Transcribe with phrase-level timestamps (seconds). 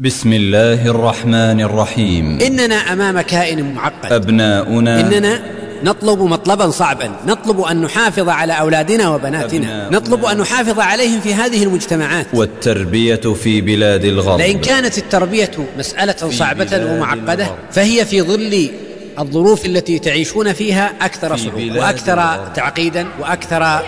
[0.00, 2.38] بسم الله الرحمن الرحيم.
[2.40, 4.12] إننا أمام كائن معقد.
[4.12, 5.40] أبناؤنا إننا
[5.84, 7.10] نطلب مطلبا صعبا.
[7.26, 9.88] نطلب أن نحافظ على أولادنا وبناتنا.
[9.92, 12.26] نطلب أن نحافظ عليهم في هذه المجتمعات.
[12.34, 14.38] والتربية في بلاد الغرب.
[14.38, 17.54] لئن كانت التربية مسألة صعبة ومعقدة.
[17.72, 18.70] فهي في ظل
[19.18, 22.16] الظروف التي تعيشون فيها أكثر صعوبة وأكثر.
[22.54, 23.82] تعقيدا وأكثر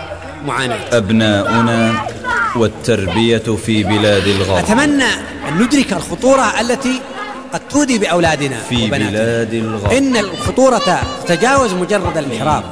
[0.47, 0.79] معاناة.
[0.93, 2.07] أبناؤنا
[2.57, 4.59] والتربية في بلاد الغرب.
[4.59, 5.05] أتمنى
[5.49, 7.01] أن ندرك الخطورة التي
[7.53, 9.11] قد تودي بأولادنا في وبناتنا.
[9.11, 9.93] بلاد الغرب.
[9.93, 12.63] إن الخطورة تتجاوز مجرد الإحرام.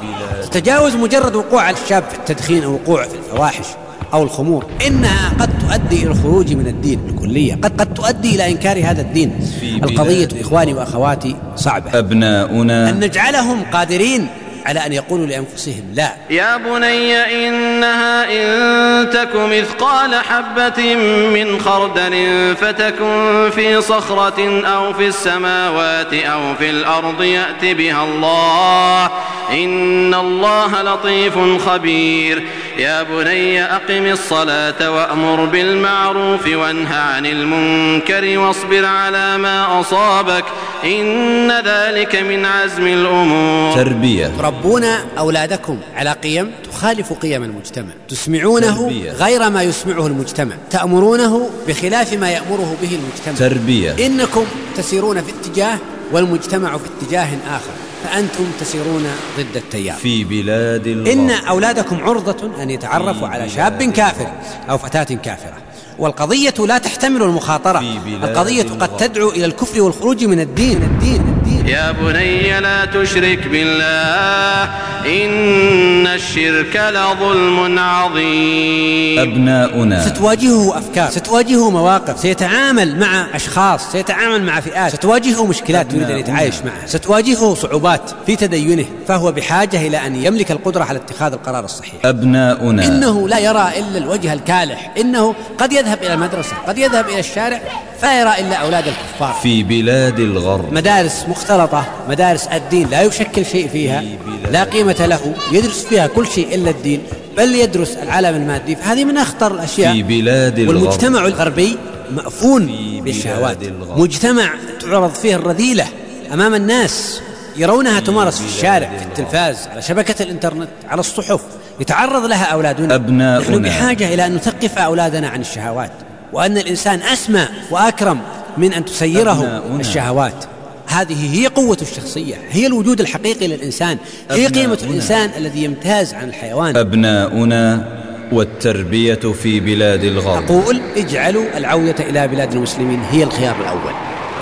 [0.51, 3.65] تتجاوز مجرد وقوع الشاب في التدخين أو وقوع في الفواحش
[4.13, 4.65] أو الخمور.
[4.87, 9.39] إنها قد تؤدي إلى الخروج من الدين بالكلية قد قد تؤدي إلى إنكار هذا الدين.
[9.59, 11.99] في القضية إخواني وأخواتي صعبة.
[11.99, 12.89] أبناؤنا.
[12.89, 14.27] أن نجعلهم قادرين
[14.65, 16.15] على أن يقولوا لأنفسهم لا.
[16.29, 20.95] يا بني إنها إن تك مثقال حبة
[21.33, 29.11] من خردل فتكن في صخرة أو في السماوات أو في الأرض يأت بها الله.
[29.51, 31.33] إن الله لطيف
[31.67, 32.43] خبير.
[32.77, 40.45] يا بني أقم الصلاة وأمر بالمعروف وانه عن المنكر واصبر على ما أصابك.
[40.85, 43.75] إن ذلك من عزم الأمور.
[43.75, 44.31] تربية.
[44.51, 44.83] تربون
[45.17, 49.11] أولادكم على قيم تخالف قيم المجتمع تسمعونه تربية.
[49.11, 53.49] غير ما يسمعه المجتمع تأمرونه بخلاف ما يأمره به المجتمع.
[53.49, 54.05] تربية.
[54.05, 54.45] إنكم
[54.77, 55.77] تسيرون في اتجاه
[56.11, 57.71] والمجتمع في اتجاه آخر
[58.03, 59.05] فأنتم تسيرون
[59.37, 59.97] ضد التيار.
[59.97, 61.07] في بلاد الغرب.
[61.07, 64.31] إن أولادكم عرضة أن يتعرفوا على شاب كافر
[64.69, 65.57] أو فتاة كافرة.
[65.99, 67.79] والقضية لا تحتمل المخاطرة.
[68.23, 68.97] القضية قد.
[68.97, 70.83] تدعو إلى الكفر والخروج من الدين.
[70.83, 71.21] الدين.
[71.21, 71.60] الدين.
[71.65, 74.63] يا بني لا تشرك بالله
[75.05, 79.19] إن الشرك لظلم عظيم.
[79.19, 80.07] أبناؤنا.
[80.07, 86.55] ستواجهه أفكار ستواجهه مواقف سيتعامل مع أشخاص سيتعامل مع فئات ستواجهه مشكلات يريد أن يتعايش
[86.55, 91.93] معها ستواجهه صعوبات في تدينه فهو بحاجة إلى أن يملك القدرة على اتخاذ القرار الصحيح.
[92.05, 92.85] أبناؤنا.
[92.85, 97.61] إنه لا يرى إلا الوجه الكالح إنه قد يذهب إلى المدرسة قد يذهب إلى الشارع
[98.01, 99.33] فيرى إلا أولاد الكفار.
[99.43, 100.73] في بلاد الغرب.
[100.73, 104.03] مدارس مختلطة مدارس الدين لا يشكل شيء فيها
[104.51, 107.01] لا قيمة له يدرس فيها كل شيء إلا الدين
[107.37, 108.75] بل يدرس العالم المادي.
[108.75, 109.93] فهذه من أخطر الأشياء.
[109.93, 110.75] في بلاد الغرب.
[110.75, 111.77] والمجتمع الغربي
[112.11, 112.67] مأفون
[113.03, 113.57] بالشهوات.
[113.95, 114.49] مجتمع
[114.81, 115.87] تعرض فيه الرذيلة
[116.33, 117.21] أمام الناس
[117.57, 121.41] يرونها تمارس في الشارع في التلفاز على شبكة الإنترنت على الصحف.
[121.79, 122.95] يتعرض لها أولادنا.
[122.95, 123.39] أبناؤنا.
[123.39, 125.91] نحن بحاجة إلى أن نثقف أولادنا عن الشهوات
[126.33, 128.19] وأن الإنسان أسمى وأكرم
[128.57, 129.79] من أن تسيره أبناؤنا.
[129.79, 130.45] الشهوات.
[130.91, 133.97] هذه هي قوة الشخصية هي الوجود الحقيقي للإنسان
[134.31, 134.77] هي قيمة.
[134.83, 136.77] الإنسان الذي يمتاز عن الحيوان.
[136.77, 137.87] أبناؤنا
[138.31, 140.51] والتربية في بلاد الغرب.
[140.51, 143.93] أقول اجعلوا العودة إلى بلاد المسلمين هي الخيار الأول.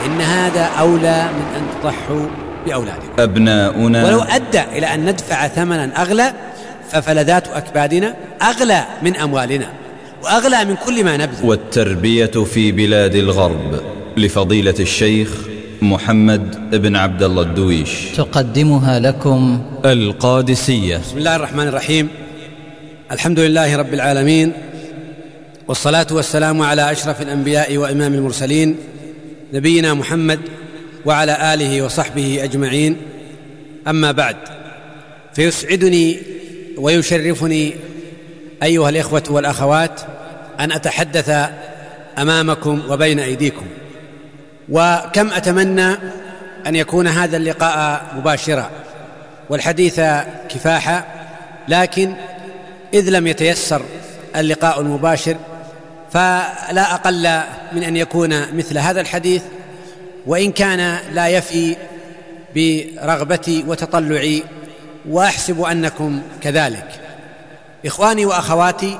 [0.05, 2.25] إن هذا أولى من أن تضحوا
[2.65, 3.21] بأولادكم.
[3.21, 6.33] أبناؤنا ولو أدى إلى أن ندفع ثمنا أغلى
[6.91, 9.69] ففلذات أكبادنا أغلى من أموالنا
[10.23, 11.45] وأغلى من كل ما نبذل.
[11.45, 13.81] والتربية في بلاد الغرب
[14.17, 15.48] لفضيلة الشيخ
[15.81, 18.05] محمد بن عبد الله الدويش.
[18.17, 20.97] تقدمها لكم القادسية.
[20.97, 22.07] بسم الله الرحمن الرحيم.
[23.11, 24.53] الحمد لله رب العالمين
[25.67, 28.75] والصلاة والسلام على أشرف الأنبياء وإمام المرسلين
[29.53, 30.39] نبينا محمد
[31.05, 32.97] وعلى آله وصحبه أجمعين.
[33.87, 34.35] أما بعد
[35.33, 36.17] فيسعدني
[36.77, 37.73] ويشرفني
[38.63, 40.01] أيها الإخوة والأخوات
[40.59, 41.29] أن أتحدث
[42.17, 43.65] أمامكم وبين أيديكم.
[44.71, 45.95] وكم أتمنى
[46.67, 48.69] أن يكون هذا اللقاء مباشرا
[49.49, 50.01] والحديث
[50.49, 51.03] كفاحا
[51.67, 52.13] لكن
[52.93, 53.81] إذ لم يتيسر
[54.35, 55.35] اللقاء المباشر
[56.11, 57.39] فلا أقل
[57.73, 59.43] من أن يكون مثل هذا الحديث
[60.25, 61.75] وإن كان لا يفي
[62.55, 64.43] برغبتي وتطلعي
[65.09, 66.87] وأحسب أنكم كذلك.
[67.85, 68.99] إخواني وأخواتي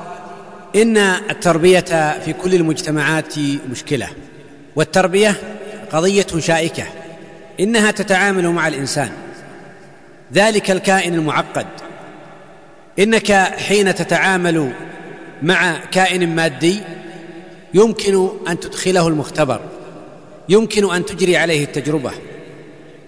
[0.76, 3.34] إن التربية في كل المجتمعات
[3.70, 4.08] مشكلة
[4.76, 5.36] والتربية
[5.92, 6.84] قضية شائكة
[7.60, 9.10] إنها تتعامل مع الإنسان.
[10.34, 11.66] ذلك الكائن المعقد.
[12.98, 14.72] إنك حين تتعامل
[15.42, 16.80] مع كائن مادي
[17.74, 19.60] يمكن أن تدخله المختبر
[20.48, 22.10] يمكن أن تجري عليه التجربة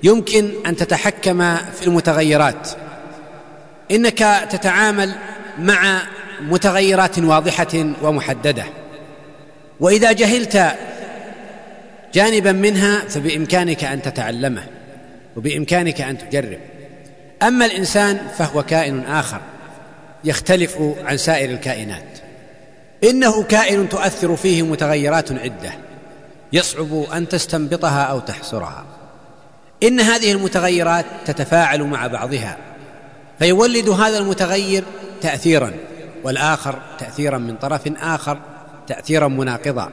[0.03, 2.69] يمكن أن تتحكم في المتغيرات.
[3.91, 5.15] إنك تتعامل
[5.59, 6.03] مع
[6.41, 8.65] متغيرات واضحة ومحددة.
[9.81, 10.73] وإذا جهلت
[12.15, 14.63] جانبا منها فبإمكانك أن تتعلمه
[15.37, 16.59] وبإمكانك أن تجرب.
[17.43, 19.41] أما الإنسان فهو كائن آخر
[20.25, 22.19] يختلف عن سائر الكائنات.
[23.05, 25.73] إنه كائن تؤثر فيه متغيرات عدة
[26.53, 28.85] يصعب أن تستنبطها أو تحصرها.
[29.83, 32.57] إن هذه المتغيرات تتفاعل مع بعضها
[33.39, 34.85] فيولد هذا المتغير
[35.21, 35.73] تاثيرا
[36.25, 38.39] والآخر تاثيرا من طرف آخر
[38.89, 39.91] تاثيرا مناقضا.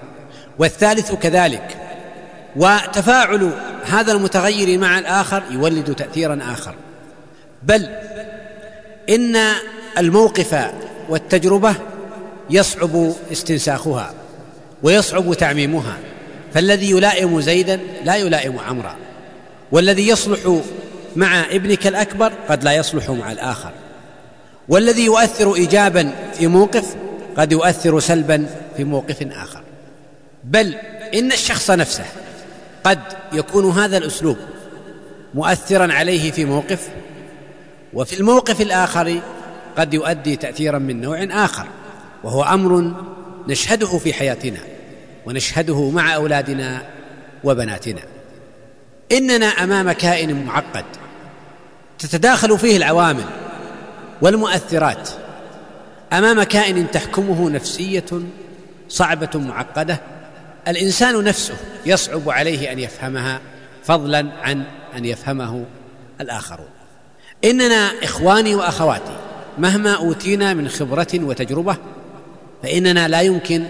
[0.60, 1.89] والثالث كذلك
[2.56, 3.52] وتفاعل
[3.86, 6.76] هذا المتغير مع الآخر يولد تاثيرا آخر.
[7.64, 7.90] بل
[9.10, 9.38] إن
[9.98, 10.72] الموقف
[11.10, 11.76] والتجربة
[12.50, 14.14] يصعب استنساخها
[14.84, 15.98] ويصعب تعميمها.
[16.54, 18.96] فالذي يلائم زيدا لا يلائم عمرا
[19.72, 20.62] والذي يصلح
[21.16, 23.72] مع ابنك الأكبر قد لا يصلح مع الآخر
[24.70, 26.96] والذي يؤثر ايجابا في موقف
[27.38, 28.46] قد يؤثر سلبا
[28.78, 29.62] في موقف آخر.
[30.44, 30.76] بل
[31.14, 32.06] إن الشخص نفسه
[32.84, 33.00] قد
[33.34, 34.38] يكون هذا الأسلوب
[35.34, 36.90] مؤثرا عليه في موقف
[37.94, 39.20] وفي الموقف الآخر
[39.78, 41.68] قد يؤدي تاثيرا من نوع آخر
[42.24, 42.94] وهو أمر
[43.48, 44.60] نشهده في حياتنا
[45.26, 46.82] ونشهده مع أولادنا
[47.44, 48.02] وبناتنا.
[49.12, 50.86] إننا أمام كائن معقد
[52.00, 53.26] تتداخل فيه العوامل
[54.22, 55.10] والمؤثرات.
[56.14, 58.06] أمام كائن تحكمه نفسية
[58.90, 60.00] صعبة معقدة
[60.70, 61.56] الإنسان نفسه
[61.86, 63.42] يصعب عليه أن يفهمها
[63.84, 64.64] فضلا عن
[64.96, 65.66] أن يفهمه
[66.22, 66.70] الآخرون.
[67.44, 69.18] إننا إخواني وأخواتي
[69.58, 71.78] مهما أوتينا من خبرة وتجربة
[72.64, 73.66] فإننا لا يمكن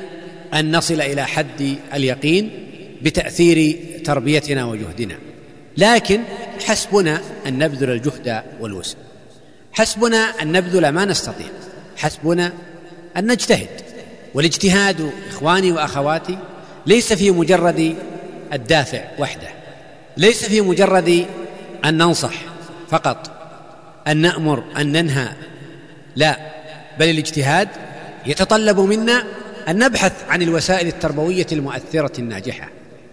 [0.53, 2.67] أن نصل إلى حد اليقين
[3.01, 5.15] بتأثير تربيتنا وجهدنا.
[5.77, 6.21] لكن
[6.65, 8.97] حسبنا أن نبذل الجهد والوسع.
[9.71, 11.47] حسبنا أن نبذل ما نستطيع.
[11.97, 12.53] حسبنا
[13.17, 13.69] أن نجتهد.
[14.33, 16.37] والاجتهاد إخواني وأخواتي
[16.85, 17.95] ليس في مجرد
[18.53, 19.47] الدافع وحده
[20.17, 21.25] ليس في مجرد
[21.85, 22.33] أن ننصح
[22.89, 23.31] فقط
[24.07, 25.27] أن نأمر أن ننهى
[26.15, 26.37] لا
[26.99, 27.67] بل الاجتهاد
[28.25, 29.23] يتطلب منا
[29.67, 32.69] أن نبحث عن الوسائل التربوية المؤثرة الناجحة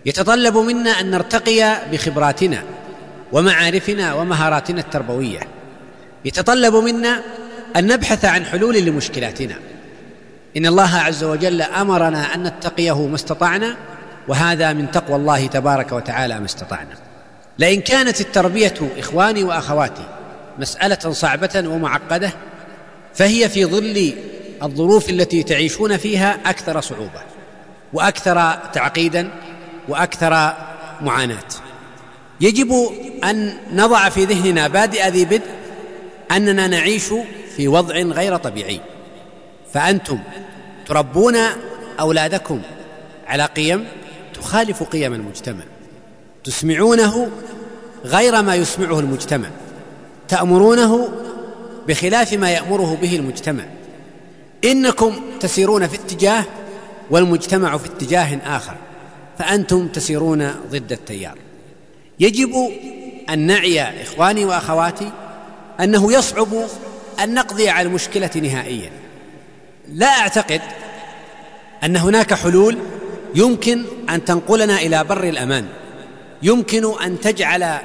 [0.07, 2.63] يتطلب منا أن نرتقي بخبراتنا
[3.33, 5.41] ومعارفنا ومهاراتنا التربوية
[6.25, 7.23] يتطلب منا
[7.77, 9.55] أن نبحث عن حلول لمشكلاتنا.
[10.57, 13.77] إن الله عز وجل أمرنا أن نتقيه ما استطعنا
[14.29, 16.95] وهذا من تقوى الله تبارك وتعالى ما استطعنا.
[17.59, 20.07] لئن كانت التربية إخواني وأخواتي
[20.59, 22.33] مسألة صعبة ومعقدة
[23.15, 24.13] فهي في ظل
[24.63, 27.21] الظروف التي تعيشون فيها أكثر صعوبة
[27.93, 29.31] وأكثر تعقيدا
[29.89, 30.55] وأكثر
[31.01, 31.49] معاناة.
[32.41, 32.91] يجب
[33.25, 35.51] أن نضع في ذهننا بادئ ذي بدء
[36.31, 37.09] أننا نعيش
[37.57, 38.81] في وضع غير طبيعي.
[39.73, 40.19] فأنتم
[40.87, 41.37] تربون
[42.01, 42.63] أولادكم
[43.27, 43.85] على قيم
[44.35, 45.65] تخالف قيم المجتمع
[46.45, 47.31] تسمعونه
[48.05, 49.49] غير ما يسمعه المجتمع
[50.29, 51.09] تأمرونه
[51.89, 53.65] بخلاف ما يأمره به المجتمع.
[54.65, 56.45] إنكم تسيرون في اتجاه
[57.11, 58.75] والمجتمع في اتجاه آخر
[59.39, 61.39] فأنتم تسيرون ضد التيار.
[62.21, 62.71] يجب
[63.31, 65.13] أن نعي إخواني وأخواتي
[65.81, 66.49] أنه يصعب
[67.23, 68.91] أن نقضي على المشكلة نهائيا.
[69.93, 70.61] لا أعتقد
[71.85, 72.79] أن هناك حلول
[73.35, 75.67] يمكن أن تنقلنا إلى بر الأمان.
[76.43, 77.79] يمكن أن تجعل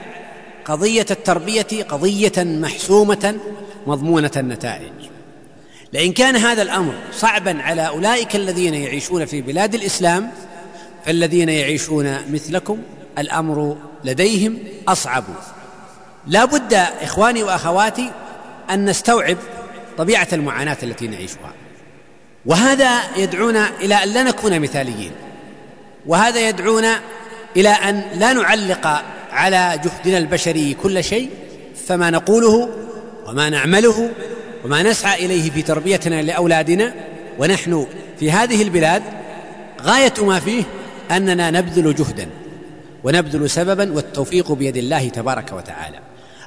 [0.66, 3.38] قضية التربية قضية محسومة
[3.88, 4.92] مضمونة النتائج.
[5.94, 10.32] لئن كان هذا الأمر صعبا على أولئك الذين يعيشون في بلاد الإسلام
[11.06, 12.78] فالذين يعيشون مثلكم
[13.18, 15.24] الأمر لديهم أصعب.
[16.28, 18.12] لا بد إخواني وأخواتي
[18.70, 19.38] أن نستوعب
[19.98, 21.54] طبيعة المعاناة التي نعيشها.
[22.46, 25.12] وهذا يدعونا إلى أن لا نكون مثاليين.
[26.08, 27.00] وهذا يدعونا
[27.58, 31.30] إلى أن لا نعلق على جهدنا البشري كل شيء
[31.88, 32.70] فما نقوله
[33.28, 34.10] وما نعمله
[34.66, 36.94] وما نسعى إليه في تربيتنا لأولادنا.
[37.40, 37.88] ونحن
[38.20, 39.04] في هذه البلاد
[39.82, 40.64] غاية ما فيه
[41.12, 42.28] أننا نبذل جهدا
[43.04, 46.00] ونبذل سببا والتوفيق بيد الله تبارك وتعالى.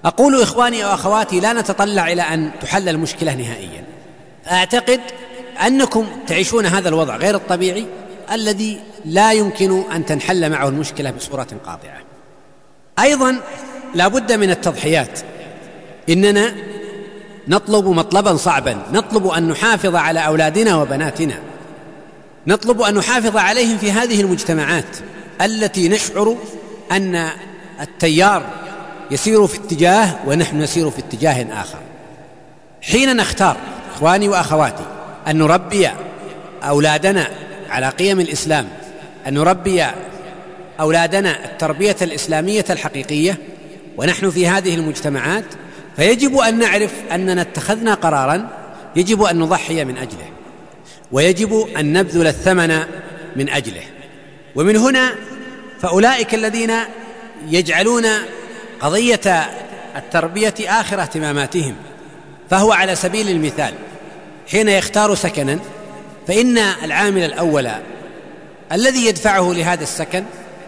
[0.04, 3.84] أقول إخواني وأخواتي لا نتطلع إلى أن تحل المشكلة نهائيا.
[4.50, 5.00] أعتقد
[5.66, 7.86] أنكم تعيشون هذا الوضع غير الطبيعي
[8.32, 11.98] الذي لا يمكن أن تنحل معه المشكلة بصورة قاطعة.
[12.98, 13.40] أيضا
[13.94, 15.20] لا بد من التضحيات.
[16.08, 16.54] إننا
[17.48, 18.82] نطلب مطلبا صعبا.
[18.92, 21.38] نطلب أن نحافظ على أولادنا وبناتنا.
[22.46, 24.96] نطلب أن نحافظ عليهم في هذه المجتمعات
[25.40, 26.36] التي نشعر
[26.92, 27.28] أن
[27.80, 28.42] التيار
[29.10, 31.78] يسير في اتجاه ونحن نسير في اتجاه آخر.
[32.82, 33.56] حين نختار
[33.94, 34.93] إخواني وأخواتي
[35.28, 35.88] أن نربي
[36.62, 37.28] أولادنا
[37.70, 38.68] على قيم الإسلام
[39.26, 39.84] أن نربي
[40.80, 43.38] أولادنا التربية الإسلامية الحقيقية
[43.96, 45.44] ونحن في هذه المجتمعات
[45.96, 48.48] فيجب أن نعرف أننا اتخذنا قرارا
[48.96, 50.28] يجب أن نضحي من أجله
[51.12, 52.78] ويجب أن نبذل الثمن
[53.36, 53.82] من أجله.
[54.54, 55.14] ومن هنا
[55.80, 56.72] فأولئك الذين
[57.48, 58.06] يجعلون
[58.80, 59.46] قضية
[59.96, 61.74] التربية آخر اهتماماتهم
[62.50, 63.74] فهو على سبيل المثال
[64.50, 65.58] حين يختار سكنا
[66.28, 67.70] فإن العامل الأول
[68.72, 70.24] الذي يدفعه لهذا السكن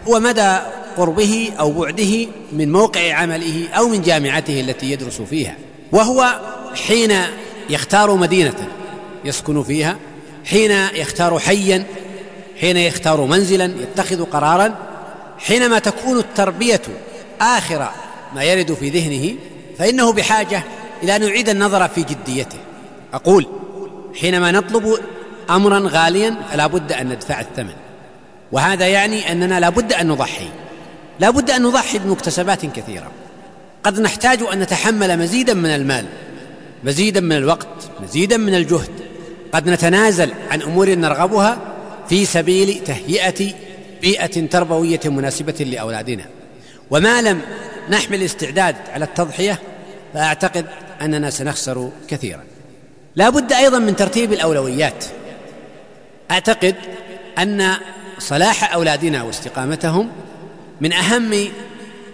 [0.07, 0.57] هو مدى
[0.97, 5.55] قربه أو بعده من موقع عمله أو من جامعته التي يدرس فيها
[5.91, 6.39] وهو
[6.87, 7.13] حين
[7.69, 8.67] يختار مدينة
[9.25, 9.97] يسكن فيها
[10.45, 11.83] حين يختار حيا
[12.61, 14.75] حين يختار منزلا يتخذ قرارا
[15.39, 16.81] حينما تكون التربية
[17.41, 17.89] آخر
[18.35, 19.35] ما يرد في ذهنه
[19.79, 20.63] فإنه بحاجة
[21.03, 22.57] إلى أن يعيد النظر في جديته.
[23.13, 23.47] أقول
[24.21, 24.99] حينما نطلب
[25.49, 27.73] امرا غاليا فلا بد أن ندفع الثمن.
[28.51, 30.49] وهذا يعني أننا لا بد أن نضحي.
[31.19, 33.11] لا بد أن نضحي بمكتسبات كثيرة.
[33.83, 36.05] قد نحتاج أن نتحمل مزيدا من المال
[36.83, 37.67] مزيدا من الوقت
[38.03, 38.89] مزيدا من الجهد.
[39.53, 41.57] قد نتنازل عن أمور نرغبها
[42.09, 43.53] في سبيل تهيئة
[44.01, 46.25] بيئة تربوية مناسبة لأولادنا.
[46.91, 47.41] وما لم
[47.89, 49.59] نحمل استعداد على التضحية
[50.13, 50.65] فأعتقد
[51.01, 52.43] أننا سنخسر كثيرا.
[53.17, 55.05] لا بد أيضا من ترتيب الأولويات.
[56.31, 56.75] أعتقد
[57.37, 57.73] أن
[58.19, 60.09] صلاح أولادنا واستقامتهم
[60.81, 61.47] من أهم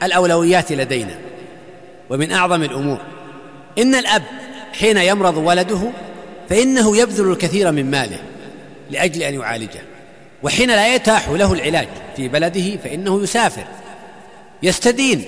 [0.03, 1.15] الأولويات لدينا
[2.09, 2.97] ومن أعظم الأمور.
[3.77, 4.23] إن الأب
[4.73, 5.89] حين يمرض ولده
[6.49, 8.19] فإنه يبذل الكثير من ماله
[8.91, 9.81] لأجل أن يعالجه.
[10.43, 13.65] وحين لا يتاح له العلاج في بلده فإنه يسافر
[14.63, 15.23] يستدين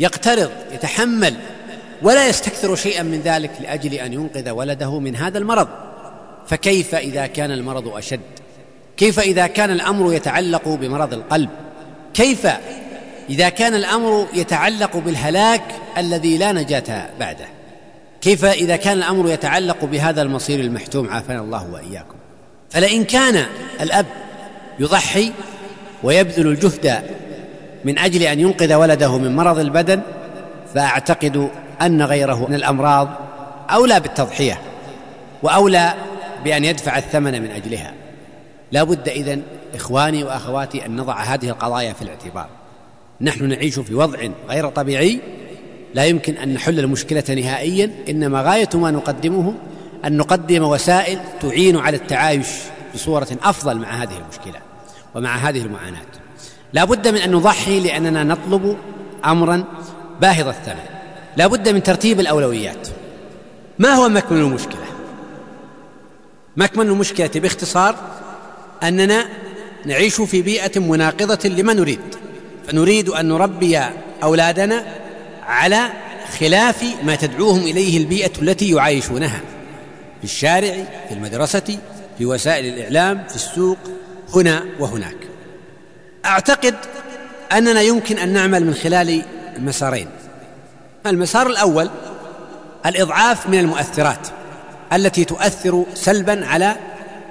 [0.00, 1.34] يقترض يتحمل
[2.02, 5.68] ولا يستكثر شيئا من ذلك لأجل أن ينقذ ولده من هذا المرض.
[6.46, 8.20] فكيف إذا كان المرض أشد؟
[8.96, 11.50] كيف إذا كان الأمر يتعلق بمرض القلب؟
[12.14, 12.46] كيف
[13.30, 15.62] إذا كان الأمر يتعلق بالهلاك
[15.98, 17.46] الذي لا نجاة بعده؟
[18.20, 22.16] كيف إذا كان الأمر يتعلق بهذا المصير المحتوم؟ عافانا الله وإياكم.
[22.70, 23.46] فلئن كان
[23.80, 24.06] الأب
[24.78, 25.32] يضحي
[26.02, 27.02] ويبذل الجهد
[27.84, 30.00] من أجل أن ينقذ ولده من مرض البدن
[30.74, 31.50] فأعتقد
[31.82, 33.08] أن غيره من الأمراض
[33.70, 34.60] أولى بالتضحية
[35.42, 35.94] وأولى
[36.44, 37.92] بأن يدفع الثمن من أجلها.
[38.72, 39.42] لا بد إذن
[39.74, 42.46] إخواني وأخواتي أن نضع هذه القضايا في الاعتبار.
[43.20, 44.18] نحن نعيش في وضع
[44.48, 45.20] غير طبيعي
[45.94, 49.54] لا يمكن أن نحل المشكلة نهائيا إنما غاية ما نقدمه
[50.04, 52.48] أن نقدم وسائل تعين على التعايش
[52.94, 54.60] بصورة أفضل مع هذه المشكلة
[55.14, 56.00] ومع هذه المعاناة.
[56.72, 58.76] لا بد من أن نضحي لأننا نطلب
[59.24, 59.64] امرا
[60.20, 60.95] باهظ الثمن.
[61.36, 62.88] لا بد من ترتيب الأولويات.
[63.78, 64.86] ما هو مكمن المشكلة؟
[66.56, 67.96] مكمن المشكلة باختصار
[68.82, 69.26] أننا
[69.86, 72.00] نعيش في بيئة مناقضة لما نريد
[72.68, 73.80] فنريد أن نربي
[74.22, 74.84] أولادنا
[75.42, 75.92] على
[76.38, 79.40] خلاف ما تدعوهم إليه البيئة التي يعايشونها
[80.18, 80.74] في الشارع
[81.08, 81.78] في المدرسة
[82.18, 83.78] في وسائل الإعلام في السوق
[84.34, 85.16] هنا وهناك.
[86.24, 86.74] أعتقد
[87.52, 89.22] أننا يمكن أن نعمل من خلال
[89.58, 90.08] مسارين.
[91.06, 91.90] المسار الأول
[92.86, 94.28] الإضعاف من المؤثرات
[94.92, 96.76] التي تؤثر سلبا على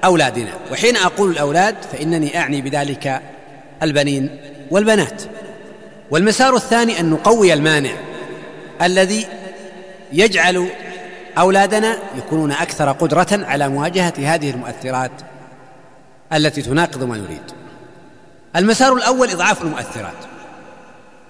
[0.04, 0.52] أولادنا.
[0.72, 3.22] وحين أقول الأولاد فإنني أعني بذلك
[3.84, 4.40] البنين
[4.72, 5.24] والبنات.
[6.12, 7.92] والمسار الثاني أن نقوي المانع
[8.82, 9.28] الذي
[10.14, 10.68] يجعل
[11.38, 15.12] أولادنا يكونون أكثر قدرة على مواجهة هذه المؤثرات
[16.34, 17.42] التي تناقض ما نريد.
[18.56, 20.18] المسار الأول إضعاف المؤثرات.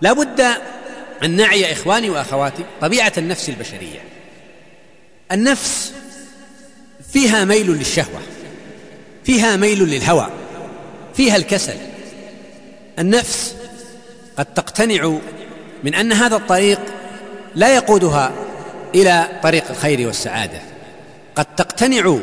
[0.01, 0.41] لا بد
[1.24, 4.00] ان نعي إخواني وأخواتي طبيعة النفس البشرية.
[5.31, 5.93] النفس
[7.13, 8.22] فيها ميل للشهوة
[9.24, 10.29] فيها ميل للهوى
[11.13, 11.77] فيها الكسل.
[13.00, 13.55] النفس
[14.38, 15.17] قد تقتنع
[15.84, 16.79] من أن هذا الطريق
[17.55, 18.31] لا يقودها
[18.95, 20.62] إلى طريق الخير والسعادة.
[21.36, 22.17] قد تقتنع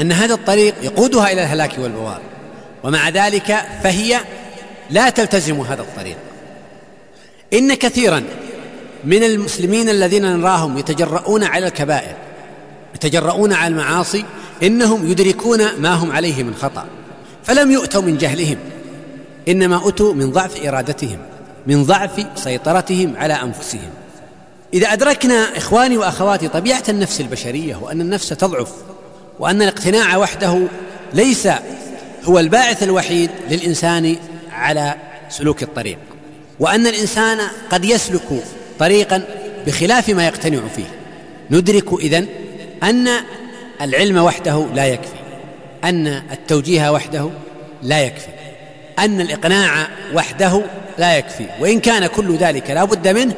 [0.00, 2.20] أن هذا الطريق يقودها إلى الهلاك والبوار.
[2.82, 4.20] ومع ذلك فهي
[4.90, 6.16] لا تلتزم هذا الطريق.
[7.52, 8.22] إن كثيرا
[9.04, 12.16] من المسلمين الذين نراهم يتجرؤون على الكبائر
[12.94, 14.24] يتجرؤون على المعاصي
[14.62, 16.86] إنهم يدركون ما هم عليه من خطأ
[17.44, 18.58] فلم يؤتوا من جهلهم
[19.48, 21.18] إنما اتوا من ضعف إرادتهم
[21.66, 23.90] من ضعف سيطرتهم على أنفسهم.
[24.74, 28.72] إذا أدركنا إخواني وأخواتي طبيعة النفس البشرية وأن النفس تضعف
[29.38, 30.66] وأن الاقتناع وحده
[31.14, 31.48] ليس
[32.24, 34.16] هو الباعث الوحيد للإنسان
[34.52, 34.94] على
[35.28, 35.98] سلوك الطريق.
[36.60, 37.38] وأن الإنسان
[37.70, 38.44] قد يسلك
[38.78, 39.22] طريقا
[39.66, 40.90] بخلاف ما يقتنع فيه.
[41.50, 42.26] ندرك إذن
[42.82, 43.08] أن
[43.80, 45.14] العلم وحده لا يكفي
[45.84, 47.30] أن التوجيه وحده
[47.82, 48.28] لا يكفي
[48.98, 50.62] أن الإقناع وحده
[50.98, 53.34] لا يكفي وإن كان كل ذلك لا بد منه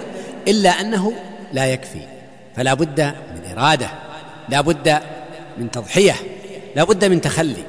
[0.48, 1.12] إلا أنه
[1.52, 2.00] لا يكفي.
[2.56, 3.88] فلا بد من إرادة
[4.48, 4.98] لا بد
[5.58, 6.14] من تضحية
[6.76, 7.62] لا بد من تخلي.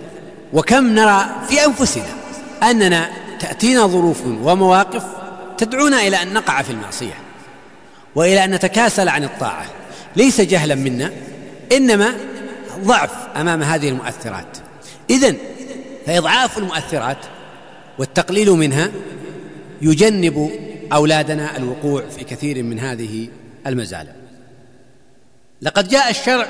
[0.54, 2.16] وكم نرى في أنفسنا
[2.64, 5.04] أننا تأتينا ظروف ومواقف
[5.58, 7.14] تدعونا إلى أن نقع في المعصية
[8.16, 9.66] وإلى أن نتكاسل عن الطاعة.
[10.16, 11.12] ليس جهلا منا
[11.72, 12.14] إنما
[12.80, 14.58] ضعف أمام هذه المؤثرات.
[15.10, 15.38] إذن
[16.06, 17.18] فإضعاف المؤثرات
[17.98, 18.92] والتقليل منها
[19.82, 20.52] يجنب
[20.94, 23.28] أولادنا الوقوع في كثير من هذه
[23.68, 24.12] المزالة.
[25.62, 26.48] لقد جاء الشرع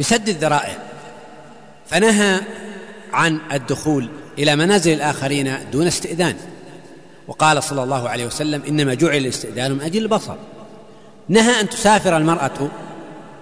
[0.00, 0.78] بسد الذرائع
[1.86, 2.40] فنهى
[3.12, 4.08] عن الدخول
[4.38, 6.36] إلى منازل الآخرين دون استئذان.
[7.30, 10.34] وقال صلى الله عليه وسلم إنما جعل الاستئذان من أجل البصر.
[11.28, 12.68] نهى أن تسافر المرأة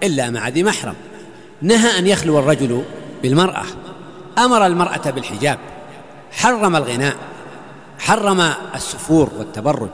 [0.03, 0.95] إلا مع ذي محرم.
[1.61, 2.83] نهى أن يخلو الرجل
[3.23, 3.63] بالمرأة.
[4.37, 5.59] أمر المرأة بالحجاب.
[6.31, 7.15] حرم الغناء.
[7.99, 9.89] حرم السفور والتبرج.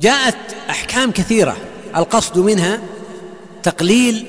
[0.00, 0.36] جاءت
[0.70, 1.56] أحكام كثيرة.
[1.96, 2.80] القصد منها
[3.62, 4.26] تقليل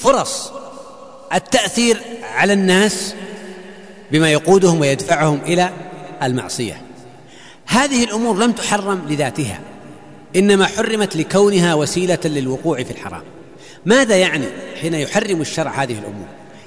[0.00, 0.52] فرص
[1.34, 2.00] التأثير
[2.34, 3.14] على الناس
[4.12, 5.70] بما يقودهم ويدفعهم إلى
[6.22, 6.87] المعصية.
[7.68, 9.60] هذه الأمور لم تحرم لذاتها
[10.36, 13.22] إنما حرمت لكونها وسيلة للوقوع في الحرام.
[13.86, 14.46] ماذا يعني
[14.80, 16.26] حين يحرم الشرع هذه الأمور؟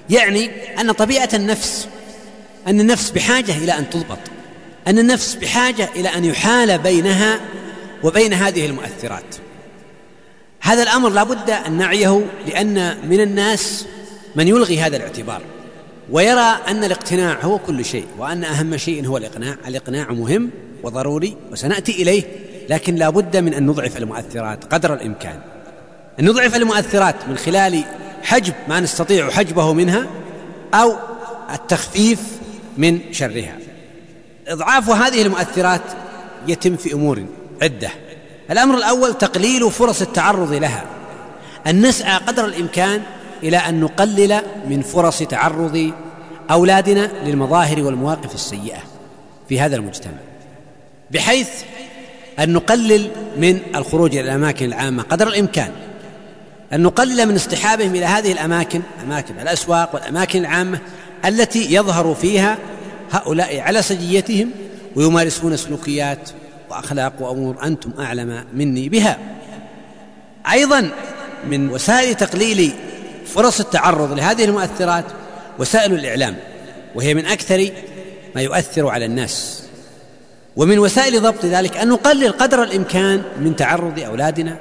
[0.10, 0.50] يعني
[0.82, 1.88] أن طبيعة النفس
[2.68, 4.20] أن النفس بحاجة إلى أن تضبط
[4.88, 7.40] أن النفس بحاجة إلى أن يحال بينها
[8.04, 9.36] وبين هذه المؤثرات.
[10.62, 13.86] هذا الأمر لا بد أن نعيه لأن من الناس
[14.36, 15.42] من يلغي هذا الاعتبار
[16.12, 19.56] ويرى أن الاقتناع هو كل شيء وأن أهم شيء هو الإقناع.
[19.68, 20.50] الإقناع مهم
[20.84, 22.24] وضروري وسنأتي إليه
[22.70, 25.40] لكن لا بد من أن نضعف المؤثرات قدر الإمكان.
[26.20, 27.84] أن نضعف المؤثرات من خلال
[28.24, 30.08] حجب ما نستطيع حجبه منها
[30.74, 30.96] أو
[31.54, 32.22] التخفيف
[32.78, 33.58] من شرها.
[34.48, 35.82] إضعاف هذه المؤثرات
[36.48, 37.26] يتم في أمور
[37.62, 37.90] عدة.
[38.52, 40.84] الأمر الأول تقليل فرص التعرض لها.
[41.68, 43.02] أن نسعى قدر الإمكان
[43.44, 45.92] إلى أن نقلل من فرص تعرض
[46.52, 48.80] أولادنا للمظاهر والمواقف السيئة
[49.50, 50.31] في هذا المجتمع.
[51.12, 51.50] بحيث
[52.40, 55.72] أن نقلل من الخروج إلى الأماكن العامة قدر الإمكان.
[56.74, 60.80] أن نقلل من اصطحابهم إلى هذه الأماكن اماكن الأسواق والأماكن العامة
[61.26, 62.58] التي يظهر فيها
[63.12, 64.52] هؤلاء على سجيتهم
[64.96, 66.30] ويمارسون سلوكيات
[66.70, 69.18] وأخلاق وأمور أنتم أعلم مني بها.
[70.52, 70.90] أيضا
[71.48, 72.72] من وسائل تقليل
[73.26, 75.06] فرص التعرض لهذه المؤثرات
[75.60, 76.36] وسائل الإعلام
[76.96, 77.70] وهي من أكثر
[78.36, 79.64] ما يؤثر على الناس.
[80.56, 84.58] ومن وسائل ضبط ذلك أن نقلل قدر الإمكان من تعرض أولادنا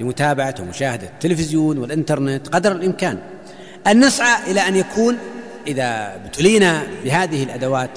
[0.00, 3.18] لمتابعة ومشاهدة التلفزيون والإنترنت قدر الإمكان.
[3.86, 5.16] أن نسعى إلى أن يكون
[5.66, 7.90] إذا ابتلينا بهذه الأدوات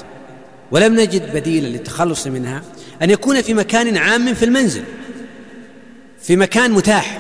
[0.72, 2.62] ولم نجد بديلا للتخلص منها
[3.02, 4.84] أن يكون في مكان عام في المنزل
[6.22, 7.20] في مكان متاح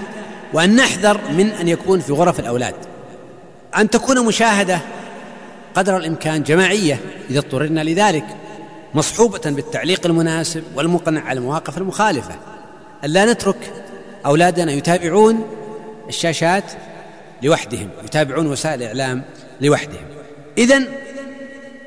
[0.53, 2.75] وأن نحذر من أن يكون في غرف الأولاد.
[3.77, 4.79] أن تكون مشاهدة
[5.75, 8.25] قدر الإمكان جماعية إذا اضطررنا لذلك.
[8.95, 12.35] مصحوبة بالتعليق المناسب والمقنع على المواقف المخالفة.
[13.03, 13.73] ألا نترك
[14.25, 15.45] أولادنا يتابعون
[16.09, 16.63] الشاشات
[17.43, 19.23] لوحدهم يتابعون وسائل الإعلام
[19.61, 20.05] لوحدهم.
[20.57, 20.83] اذا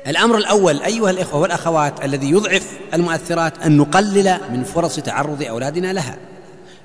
[0.07, 6.17] الأمر الأول أيها الإخوة والأخوات الذي يضعف المؤثرات أن نقلل من فرص تعرض أولادنا لها.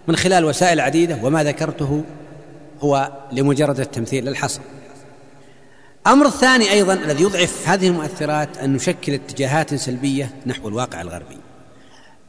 [0.08, 2.04] من خلال وسائل عديدة وما ذكرته
[2.80, 4.60] هو لمجرد التمثيل للحصر.
[6.06, 11.38] الامر الثاني أيضا الذي يضعف هذه المؤثرات أن نشكل اتجاهات سلبية نحو الواقع الغربي.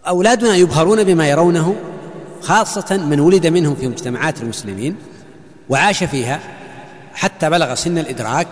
[0.07, 1.75] أولادنا يبهرون بما يرونه
[2.41, 4.95] خاصة من ولد منهم في مجتمعات المسلمين
[5.69, 6.39] وعاش فيها
[7.13, 8.47] حتى بلغ سن الإدراك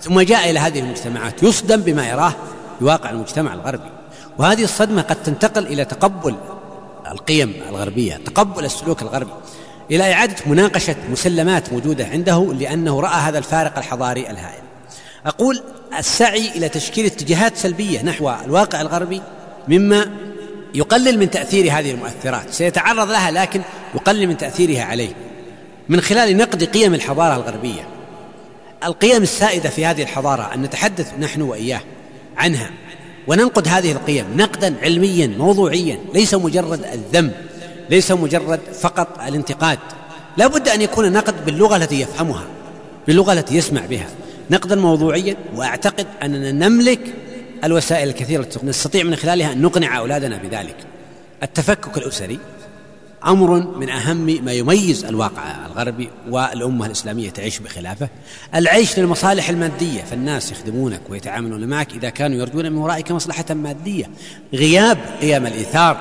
[0.00, 2.34] ثم جاء إلى هذه المجتمعات يصدم بما يراه
[2.80, 3.90] بواقع المجتمع الغربي.
[4.38, 6.36] وهذه الصدمة قد تنتقل إلى تقبل
[7.10, 9.32] القيم الغربية تقبل السلوك الغربي.
[9.90, 14.62] إلى إعادة مناقشة مسلمات موجودة عنده لأنه رأى هذا الفارق الحضاري الهائل.
[15.26, 15.62] أقول
[15.98, 19.22] السعي إلى تشكيل اتجاهات سلبية نحو الواقع الغربي
[19.68, 20.10] مما
[20.74, 22.50] يقلل من تأثير هذه المؤثرات.
[22.50, 23.60] سيتعرض لها لكن
[23.94, 25.12] يقلل من تأثيرها عليه.
[25.88, 27.86] من خلال نقد قيم الحضارة الغربية
[28.84, 31.80] القيم السائدة في هذه الحضارة أن نتحدث نحن وإياه
[32.36, 32.70] عنها
[33.26, 37.32] وننقد هذه القيم نقدا علميا موضوعيا ليس مجرد الذم.
[37.90, 39.78] ليس مجرد فقط الانتقاد.
[40.36, 42.44] لا بد أن يكون النقد باللغة التي يفهمها
[43.06, 44.06] باللغة التي يسمع بها.
[44.50, 47.00] نقدا موضوعيا وأعتقد أننا نملك
[47.64, 50.76] الوسائل الكثيرة التي نستطيع من خلالها أن نقنع أولادنا بذلك.
[51.42, 52.38] التفكك الأسري
[53.26, 58.08] أمر من أهم ما يميز الواقع الغربي والأمة الإسلامية تعيش بخلافه.
[58.54, 64.10] العيش للمصالح المادية فالناس يخدمونك ويتعاملون معك إذا كانوا يرجون من ورائك مصلحة مادية.
[64.54, 65.96] غياب قيم الإيثار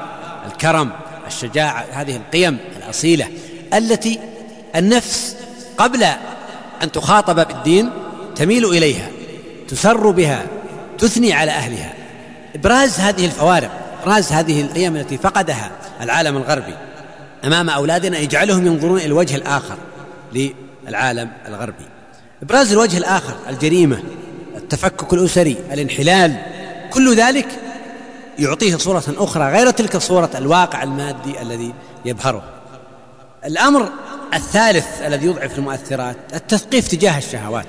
[0.52, 0.92] الكرم.
[1.28, 3.28] الشجاعة هذه القيم الأصيلة
[3.74, 4.20] التي
[4.76, 5.36] النفس
[5.78, 6.04] قبل
[6.84, 7.90] أن تخاطب بالدين
[8.36, 9.10] تميل إليها
[9.68, 10.46] تسر بها
[10.98, 11.94] تثني على أهلها.
[12.56, 13.72] ابراز هذه الفوارق
[14.04, 16.74] ابراز هذه القيم التي فقدها العالم الغربي
[17.46, 19.78] أمام أولادنا يجعلهم ينظرون إلى الوجه الآخر
[20.34, 21.86] للعالم الغربي.
[22.44, 24.00] ابراز الوجه الآخر الجريمة
[24.58, 26.36] التفكك الأسري الانحلال
[26.90, 27.48] كل ذلك
[28.40, 31.74] يعطيه صورة أخرى غير تلك الصورة الواقع المادي الذي
[32.06, 32.44] يبهره.
[33.46, 33.90] الأمر
[34.34, 37.68] الثالث الذي يضعف المؤثرات التثقيف تجاه الشهوات.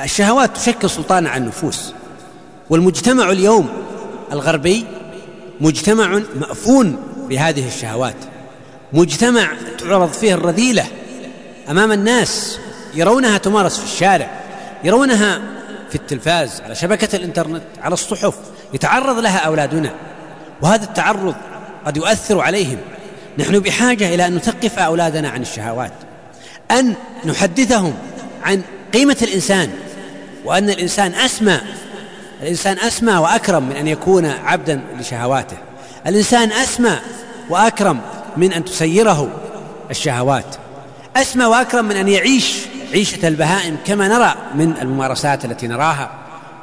[0.00, 1.92] الشهوات تشكل سلطانا على النفوس.
[2.70, 3.68] والمجتمع اليوم
[4.32, 4.86] الغربي
[5.60, 6.96] مجتمع مأفون
[7.28, 8.16] بهذه الشهوات.
[8.92, 10.86] مجتمع تعرض فيه الرذيلة
[11.70, 12.58] أمام الناس
[12.94, 14.30] يرونها تمارس في الشارع
[14.84, 15.40] يرونها
[15.88, 18.34] في التلفاز على شبكة الإنترنت على الصحف
[18.74, 19.90] يتعرض لها أولادنا.
[20.62, 21.34] وهذا التعرض
[21.86, 22.78] قد يؤثر عليهم.
[23.38, 25.92] نحن بحاجة إلى أن نثقف أولادنا عن الشهوات.
[26.70, 27.94] أن نحدثهم
[28.44, 28.62] عن
[28.94, 29.70] قيمة الإنسان.
[30.44, 31.60] وأن الإنسان أسمى.
[32.42, 35.56] الإنسان أسمى وأكرم من أن يكون عبدا لشهواته.
[36.06, 36.98] الإنسان أسمى
[37.48, 38.00] وأكرم
[38.36, 39.30] من أن تسيره
[39.90, 40.56] الشهوات.
[41.16, 42.58] أسمى وأكرم من أن يعيش
[42.92, 46.10] عيشة البهائم كما نرى من الممارسات التي نراها.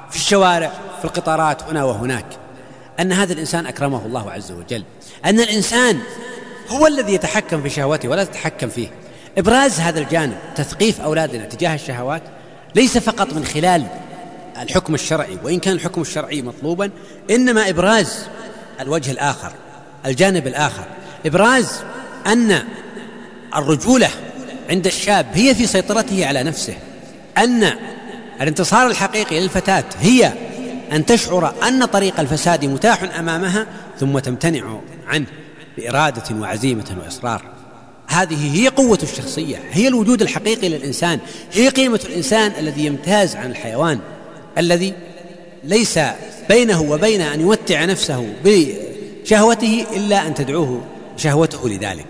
[0.10, 2.26] في الشوارع في القطارات هنا وهناك.
[3.00, 4.84] أن هذا الإنسان أكرمه الله عز وجل.
[5.26, 6.00] أن الإنسان
[6.70, 8.88] هو الذي يتحكم في شهوته ولا تتحكم فيه.
[9.38, 12.22] إبراز هذا الجانب تثقيف أولادنا تجاه الشهوات
[12.76, 13.88] ليس فقط من خلال
[14.62, 16.92] الحكم الشرعي وإن كان الحكم الشرعي مطلوبا
[17.30, 18.28] إنما إبراز
[18.82, 19.52] الوجه الآخر
[20.06, 20.84] الجانب الآخر.
[21.26, 21.84] إبراز
[22.28, 22.64] أن
[23.56, 24.10] الرجولة
[24.70, 26.74] عند الشاب هي في سيطرته على نفسه.
[27.38, 27.74] أن
[28.42, 30.34] الانتصار الحقيقي للفتاة هي
[30.92, 33.68] أن تشعر أن طريق الفساد متاح أمامها
[34.00, 35.26] ثم تمتنع عنه
[35.78, 37.42] بإرادة وعزيمة وإصرار.
[38.08, 41.20] هذه هي قوة الشخصية هي الوجود الحقيقي للإنسان
[41.54, 44.00] هي قيمة الإنسان الذي يمتاز عن الحيوان
[44.58, 44.94] الذي
[45.64, 46.00] ليس
[46.50, 50.82] بينه وبين أن يمتع نفسه بشهوته إلا أن تدعوه
[51.18, 52.08] شهوته لذلك.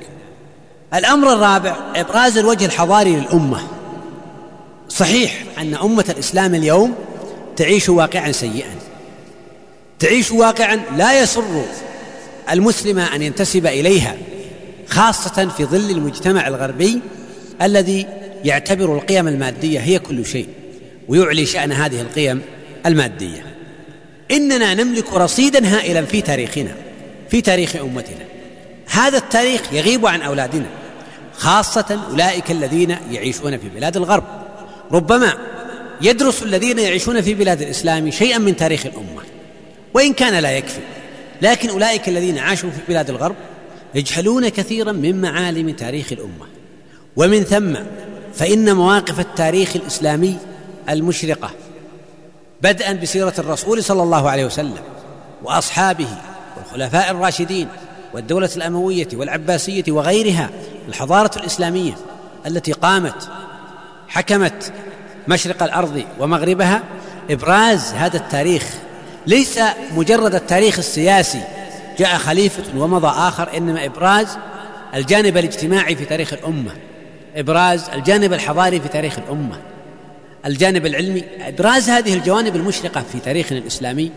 [0.94, 3.60] الأمر الرابع إبراز الوجه الحضاري للأمة.
[4.90, 6.96] صحيح أن أمة الإسلام اليوم
[7.56, 8.76] تعيش واقعا سيئا.
[10.00, 11.66] تعيش واقعا لا يسر
[12.52, 14.18] المسلم أن ينتسب إليها
[14.88, 17.00] خاصة في ظل المجتمع الغربي
[17.62, 18.08] الذي
[18.44, 20.48] يعتبر القيم المادية هي كل شيء
[21.08, 22.42] ويعلي شأن هذه القيم
[22.86, 23.46] المادية.
[24.32, 26.76] إننا نملك رصيدا هائلا في تاريخنا
[27.30, 28.26] في تاريخ أمتنا.
[28.86, 30.66] هذا التاريخ يغيب عن أولادنا
[31.38, 34.45] خاصة أولئك الذين يعيشون في بلاد الغرب.
[34.92, 35.34] ربما
[36.02, 39.22] يدرس الذين يعيشون في بلاد الإسلام شيئا من تاريخ الأمة
[39.94, 40.80] وإن كان لا يكفي.
[41.42, 43.36] لكن أولئك الذين عاشوا في بلاد الغرب
[43.96, 46.46] يجهلون كثيرا من معالم تاريخ الأمة.
[47.16, 47.76] ومن ثم
[48.34, 50.38] فإن مواقف التاريخ الإسلامي
[50.90, 51.52] المشرقة
[52.62, 54.78] بدءا بسيرة الرسول صلى الله عليه وسلم
[55.44, 56.08] وأصحابه
[56.58, 57.68] والخلفاء الراشدين
[58.14, 60.50] والدولة الأموية والعباسية وغيرها
[60.88, 61.94] الحضارة الإسلامية
[62.48, 63.30] التي قامت
[64.08, 64.74] حكمت
[65.28, 66.84] مشرق الأرض ومغربها.
[67.30, 68.74] إبراز هذا التاريخ
[69.28, 69.60] ليس
[69.96, 71.42] مجرد التاريخ السياسي.
[72.00, 74.38] جاء خليفة ومضى آخر إنما إبراز
[74.96, 76.72] الجانب الاجتماعي في تاريخ الأمة.
[77.36, 79.62] إبراز الجانب الحضاري في تاريخ الأمة.
[80.46, 84.12] الجانب العلمي إبراز هذه الجوانب المشرقة في تاريخنا الإسلامي.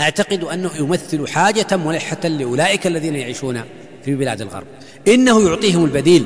[0.00, 3.62] أعتقد أنه يمثل حاجة ملحة لأولئك الذين يعيشون
[4.04, 4.66] في بلاد الغرب.
[5.08, 6.24] إنه يعطيهم البديل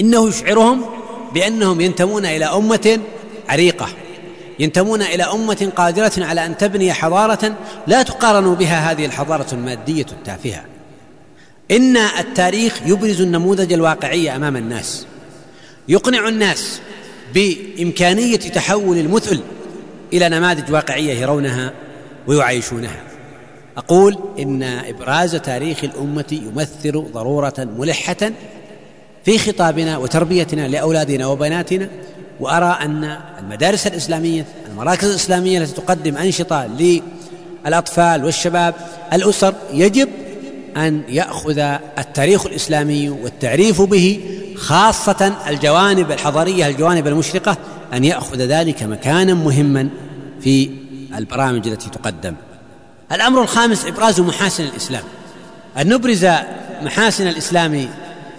[0.00, 0.99] إنه يشعرهم
[1.34, 3.00] بأنهم ينتمون إلى أمة
[3.48, 3.88] عريقة
[4.58, 10.64] ينتمون إلى أمة قادرة على أن تبني حضارة لا تقارن بها هذه الحضارة المادية التافهة.
[11.70, 15.06] إن التاريخ يبرز النموذج الواقعي أمام الناس
[15.88, 16.80] يقنع الناس
[17.34, 19.40] بإمكانية تحول المثل
[20.12, 21.72] إلى نماذج واقعية يرونها
[22.26, 23.02] ويعيشونها.
[23.76, 28.32] أقول إن إبراز تاريخ الأمة يمثل ضرورة ملحة
[29.24, 31.88] في خطابنا وتربيتنا لأولادنا وبناتنا
[32.40, 36.66] وأرى أن المدارس الإسلامية المراكز الإسلامية التي تقدم أنشطة
[37.66, 38.74] للأطفال والشباب
[39.12, 40.08] الأسر يجب
[40.76, 41.58] أن يأخذ
[41.98, 44.20] التاريخ الإسلامي والتعريف به
[44.56, 47.56] خاصة الجوانب الحضاريه الجوانب المشرقة
[47.92, 49.88] أن يأخذ ذلك مكانا مهما
[50.40, 50.70] في
[51.16, 52.34] البرامج التي تقدم.
[53.12, 55.02] الأمر الخامس إبراز محاسن الإسلام.
[55.78, 56.26] أن نبرز
[56.82, 57.88] محاسن الإسلام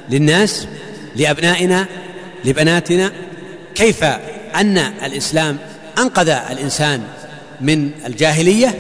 [0.10, 0.68] للناس
[1.16, 1.86] لأبنائنا
[2.46, 3.12] لبناتنا.
[3.76, 4.04] كيف
[4.56, 5.58] أن الإسلام
[5.98, 7.04] أنقذ الإنسان
[7.62, 8.76] من الجاهلية؟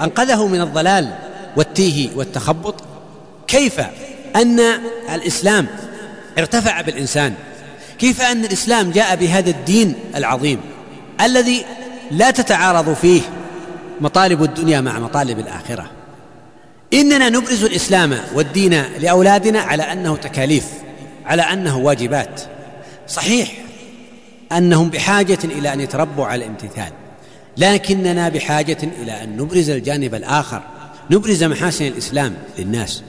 [0.00, 1.14] أنقذه من الضلال
[1.56, 2.74] والتيه والتخبط.
[3.46, 3.80] كيف
[4.36, 4.60] أن
[5.14, 5.66] الإسلام
[6.38, 7.34] ارتفع بالإنسان؟
[7.98, 10.60] كيف أن الإسلام جاء بهذا الدين العظيم
[11.20, 11.64] الذي
[12.10, 13.20] لا تتعارض فيه
[14.00, 15.90] مطالب الدنيا مع مطالب الآخرة؟
[16.92, 20.64] إننا نبرز الإسلام والدين لأولادنا على أنه تكاليف
[21.26, 22.40] على أنه واجبات.
[23.08, 23.52] صحيح
[24.52, 26.92] أنهم بحاجة إلى أن يتربوا على الامتثال
[27.56, 30.62] لكننا بحاجة إلى أن نبرز الجانب الآخر
[31.10, 33.02] نبرز محاسن الإسلام للناس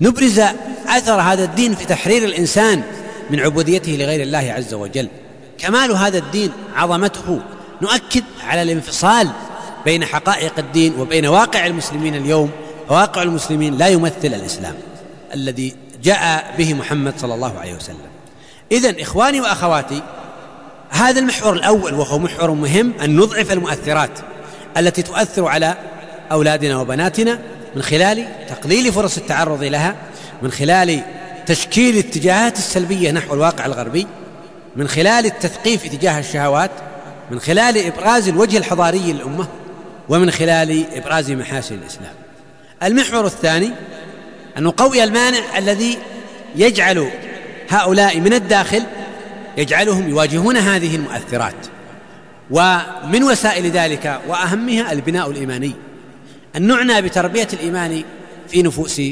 [0.00, 0.40] نبرز
[0.86, 2.82] أثر هذا الدين في تحرير الإنسان
[3.30, 5.08] من عبوديته لغير الله عز وجل.
[5.58, 7.40] كمال هذا الدين عظمته
[7.82, 9.28] نؤكد على الانفصال
[9.84, 12.50] بين حقائق الدين وبين واقع المسلمين اليوم
[12.88, 14.74] واقع المسلمين لا يمثل الإسلام
[15.34, 17.98] الذي جاء به محمد صلى الله عليه وسلم.
[18.72, 20.02] اذا إخواني وأخواتي
[20.90, 24.10] هذا المحور الأول وهو محور مهم أن نضعف المؤثرات
[24.76, 25.74] التي تؤثر على
[26.32, 27.38] أولادنا وبناتنا
[27.76, 29.96] من خلال تقليل فرص التعرض لها
[30.42, 31.02] من خلال
[31.46, 34.06] تشكيل الاتجاهات السلبية نحو الواقع الغربي
[34.76, 36.70] من خلال التثقيف تجاه الشهوات
[37.30, 39.46] من خلال إبراز الوجه الحضاري للأمة
[40.08, 42.25] ومن خلال إبراز محاسن الإسلام.
[42.82, 43.70] المحور الثاني
[44.58, 45.98] ان نقوي المانع الذي
[46.56, 47.10] يجعل
[47.68, 48.82] هؤلاء من الداخل
[49.56, 51.54] يجعلهم يواجهون هذه المؤثرات.
[52.50, 55.72] ومن وسائل ذلك وأهمها البناء الإيماني.
[56.56, 58.02] أن نعنى بتربية الإيمان
[58.48, 59.02] في نفوس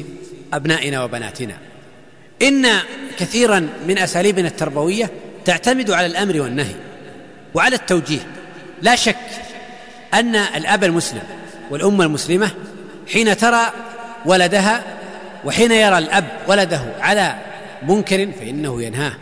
[0.53, 1.55] أبنائنا وبناتنا.
[2.43, 2.67] إن
[3.19, 5.11] كثيرا من أساليبنا التربوية
[5.45, 6.75] تعتمد على الأمر والنهي
[7.55, 8.27] وعلى التوجيه.
[8.83, 9.17] لا شك
[10.15, 11.23] أن الأب المسلم
[11.71, 12.51] والأم المسلمة
[13.13, 13.73] حين ترى
[14.27, 14.83] ولدها
[15.45, 17.35] وحين يرى الأب ولده على
[17.83, 19.13] منكر فإنه ينهاه.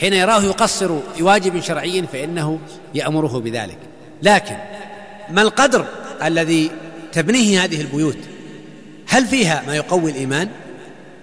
[0.00, 2.58] حين يراه يقصر في واجب شرعي فإنه
[2.94, 3.78] يأمره بذلك.
[4.22, 4.56] لكن
[5.30, 5.86] ما القدر
[6.22, 6.70] الذي
[7.12, 8.18] تبنيه هذه البيوت؟
[9.08, 10.48] هل فيها ما يقوي الإيمان؟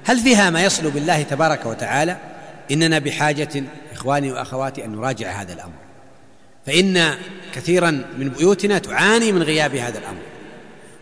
[0.05, 2.17] هل فيها ما يصل بالله تبارك وتعالى؟
[2.71, 5.73] إننا بحاجة إخواني وأخواتي أن نراجع هذا الأمر.
[6.65, 7.15] فإن
[7.55, 10.21] كثيرا من بيوتنا تعاني من غياب هذا الأمر.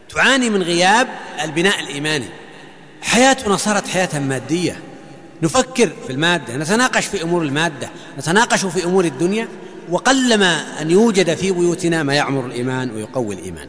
[0.10, 1.08] تعاني من غياب
[1.44, 2.26] البناء الإيماني.
[3.02, 4.80] حياتنا صارت حياة مادية.
[5.44, 9.48] نفكر في المادة نتناقش في أمور المادة نتناقش في أمور الدنيا
[9.90, 13.68] وقلما أن يوجد في بيوتنا ما يعمر الإيمان ويقوي الإيمان.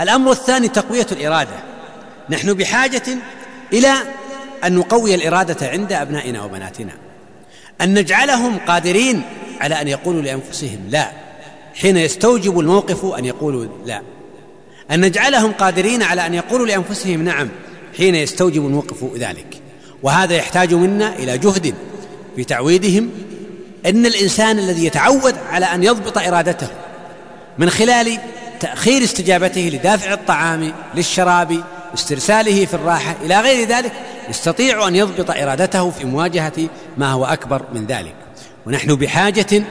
[0.00, 1.56] الأمر الثاني تقوية الإرادة.
[2.30, 3.02] نحن بحاجة
[3.72, 3.92] إلى
[4.64, 6.92] أن نقوي الإرادة عند أبنائنا وبناتنا.
[7.80, 9.22] أن نجعلهم قادرين
[9.60, 11.12] على أن يقولوا لأنفسهم لا.
[11.74, 14.02] حين يستوجب الموقف أن يقولوا لا.
[14.90, 17.48] أن نجعلهم قادرين على أن يقولوا لأنفسهم نعم
[17.96, 19.46] حين يستوجب الموقف ذلك.
[20.02, 21.74] وهذا يحتاج منا إلى جهد
[22.36, 23.10] في تعويدهم.
[23.86, 26.68] إن الإنسان الذي يتعود على أن يضبط إرادته
[27.58, 28.18] من خلال
[28.60, 33.92] تأخير استجابته لدافع الطعام للشراب استرساله في الراحة إلى غير ذلك
[34.30, 36.68] يستطيع أن يضبط إرادته في مواجهة
[36.98, 38.14] ما هو أكبر من ذلك.
[38.66, 39.62] ونحن بحاجة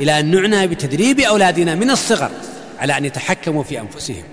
[0.00, 2.30] إلى أن نعنى بتدريب أولادنا من الصغر
[2.78, 4.24] على أن يتحكموا في أنفسهم.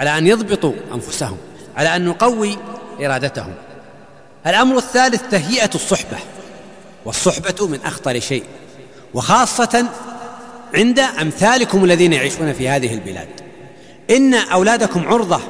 [0.00, 1.36] على أن يضبطوا أنفسهم
[1.76, 2.56] على أن نقوي
[3.00, 3.54] إرادتهم.
[4.46, 6.16] الأمر الثالث تهيئة الصحبة
[7.04, 8.44] والصحبة من أخطر شيء
[9.14, 9.86] وخاصة
[10.74, 13.28] عند أمثالكم الذين يعيشون في هذه البلاد.
[14.10, 15.40] إن أولادكم عرضة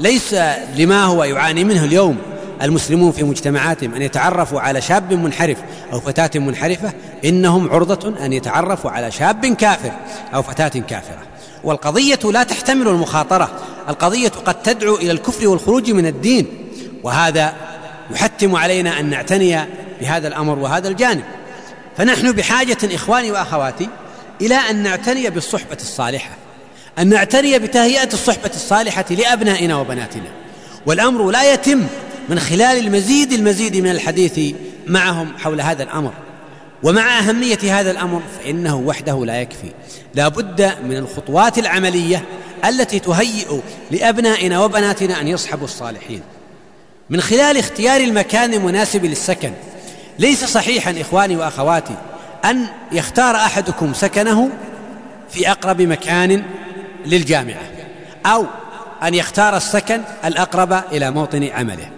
[0.00, 0.34] ليس
[0.76, 2.18] لما هو يعاني منه اليوم
[2.62, 5.58] المسلمون في مجتمعاتهم أن يتعرفوا على شاب منحرف
[5.92, 6.92] أو فتاة منحرفة
[7.24, 9.92] إنهم عرضة أن يتعرفوا على شاب كافر
[10.34, 11.33] أو فتاة كافرة.
[11.64, 13.50] والقضية لا تحتمل المخاطرة.
[13.88, 16.46] القضية قد تدعو إلى الكفر والخروج من الدين
[17.02, 17.54] وهذا
[18.10, 19.60] يحتم علينا أن نعتني
[20.00, 21.24] بهذا الأمر وهذا الجانب.
[21.96, 23.88] فنحن بحاجة إخواني وأخواتي
[24.40, 26.30] إلى أن نعتني بالصحبة الصالحة
[26.98, 30.28] أن نعتني بتهيئة الصحبة الصالحة لأبنائنا وبناتنا.
[30.86, 31.82] والأمر لا يتم
[32.28, 34.54] من خلال المزيد المزيد من الحديث
[34.86, 36.12] معهم حول هذا الأمر.
[36.82, 39.72] ومع أهمية هذا الأمر فإنه وحده لا يكفي.
[40.14, 42.24] لا بد من الخطوات العملية
[42.64, 46.22] التي تهيئ لأبنائنا وبناتنا أن يصحبوا الصالحين.
[47.10, 49.52] من خلال اختيار المكان المناسب للسكن
[50.18, 51.94] ليس صحيحا إخواني وأخواتي
[52.44, 54.50] أن يختار أحدكم سكنه
[55.30, 56.42] في أقرب مكان
[57.06, 57.62] للجامعة
[58.26, 58.46] أو
[59.02, 61.90] أن يختار السكن الأقرب إلى موطن عمله.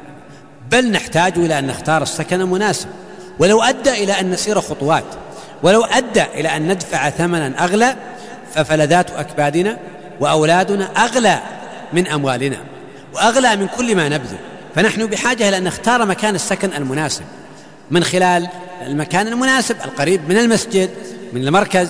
[0.71, 2.89] بل نحتاج إلى أن نختار السكن المناسب
[3.39, 5.05] ولو أدى إلى أن نسير خطوات.
[5.67, 7.97] ولو أدى إلى أن ندفع ثمنا أغلى
[8.55, 9.79] ففلذات أكبادنا
[10.21, 11.41] وأولادنا أغلى
[11.93, 12.57] من أموالنا
[13.15, 14.37] وأغلى من كل ما نبذل.
[14.75, 17.23] فنحن بحاجة إلى أن نختار مكان السكن المناسب.
[17.91, 18.49] من خلال
[18.87, 20.91] المكان المناسب القريب من المسجد
[21.33, 21.89] من المركز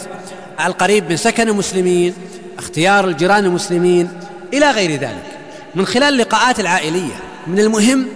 [0.67, 2.15] القريب من سكن المسلمين
[2.59, 4.09] اختيار الجيران المسلمين
[4.55, 5.27] إلى غير ذلك.
[5.75, 7.15] من خلال اللقاءات العائلية
[7.47, 8.07] من المهم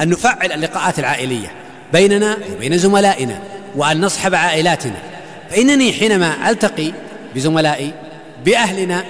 [0.00, 1.52] أن نفعل اللقاءات العائلية
[1.92, 3.38] بيننا وبين زملائنا
[3.76, 5.09] وأن نصحب عائلاتنا.
[5.50, 6.92] فإنني حينما ألتقي
[7.34, 7.92] بزملائي
[8.44, 9.04] بأهلنا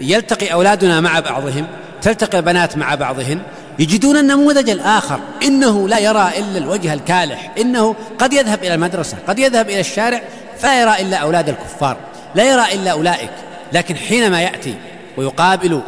[0.00, 1.66] يلتقي أولادنا مع بعضهم
[2.02, 3.40] تلتقي البنات مع بعضهن
[3.78, 9.38] يجدون النموذج الآخر إنه لا يرى إلا الوجه الكالح إنه قد يذهب إلى المدرسة قد
[9.38, 10.22] يذهب إلى الشارع
[10.58, 11.96] فلا يرى إلا أولاد الكفار
[12.34, 13.30] لا يرى إلا أولئك.
[13.72, 14.74] لكن حينما يأتي
[15.16, 15.80] ويقابل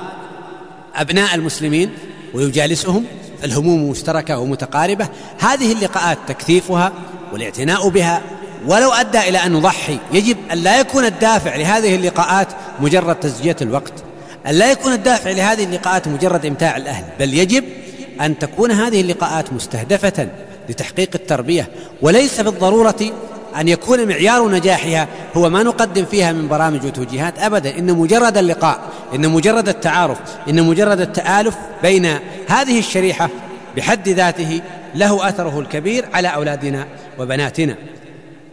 [0.96, 1.90] أبناء المسلمين
[2.34, 3.04] ويجالسهم
[3.44, 6.92] الهموم مشتركة ومتقاربة هذه اللقاءات تكثيفها
[7.32, 8.22] والاعتناء بها
[8.66, 12.48] ولو أدى إلى أن نضحي يجب أن لا يكون الدافع لهذه اللقاءات
[12.80, 13.92] مجرد تزجية الوقت.
[14.46, 17.04] أن لا يكون الدافع لهذه اللقاءات مجرد إمتاع الأهل.
[17.18, 17.64] بل يجب
[18.20, 20.28] أن تكون هذه اللقاءات مستهدفة
[20.68, 21.68] لتحقيق التربية.
[22.02, 23.12] وليس بالضرورة
[23.56, 27.78] أن يكون معيار نجاحها هو ما نقدم فيها من برامج وتوجيهات أبدا.
[27.78, 28.80] إن مجرد اللقاء
[29.14, 30.18] إن مجرد التعارف
[30.48, 32.18] إن مجرد التآلف بين
[32.48, 33.28] هذه الشريحة
[33.76, 34.60] بحد ذاته
[34.94, 36.86] له أثره الكبير على أولادنا
[37.18, 37.74] وبناتنا.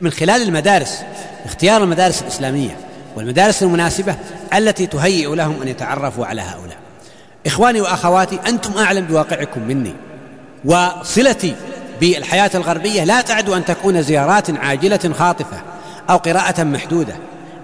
[0.05, 1.01] من خلال المدارس
[1.45, 2.77] اختيار المدارس الإسلامية
[3.15, 4.15] والمدارس المناسبة
[4.53, 6.77] التي تهيئ لهم أن يتعرفوا على هؤلاء.
[7.45, 9.93] إخواني وأخواتي أنتم أعلم بواقعكم مني
[10.65, 11.55] وصلتي
[12.01, 15.61] بالحياة الغربية لا تعد أن تكون زيارات عاجلة خاطفة
[16.09, 17.15] أو قراءة محدودة.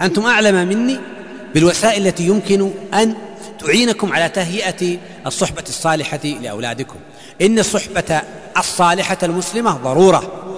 [0.01, 0.99] أنتم أعلم مني
[1.53, 3.13] بالوسائل التي يمكن أن
[3.59, 6.95] تعينكم على تهيئة الصحبة الصالحة لأولادكم.
[7.41, 8.21] إن الصحبة
[8.57, 10.50] الصالحة المسلمة ضرورة.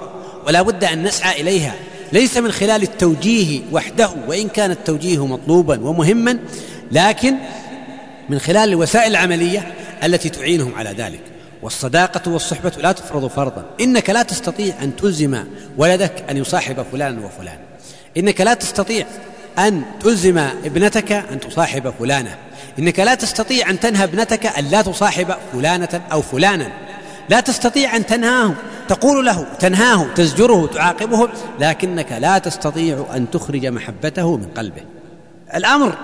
[0.48, 1.76] ولا بد أن نسعى إليها.
[2.12, 6.40] ليس من خلال التوجيه وحده وإن كان التوجيه مطلوبا ومهما
[6.92, 7.36] لكن
[8.30, 11.22] من خلال الوسائل العملية التي تعينهم على ذلك.
[11.62, 13.66] والصداقة والصحبة لا تفرض فرضا.
[13.82, 15.44] إنك لا تستطيع أن تلزم
[15.78, 17.58] ولدك أن يصاحب فلانا وفلان.
[18.18, 19.06] إنك لا تستطيع
[19.60, 22.38] أن تلزم ابنتك أن تصاحب فلانة.
[22.80, 26.72] إنك لا تستطيع أن تنهى ابنتك أن لا تصاحب فلانة أو فلانا.
[27.30, 28.54] لا تستطيع أن تنهاه
[28.88, 34.82] تقول له تنهاه تزجره تعاقبه لكنك لا تستطيع أن تخرج محبته من قلبه.
[35.56, 35.98] الأمر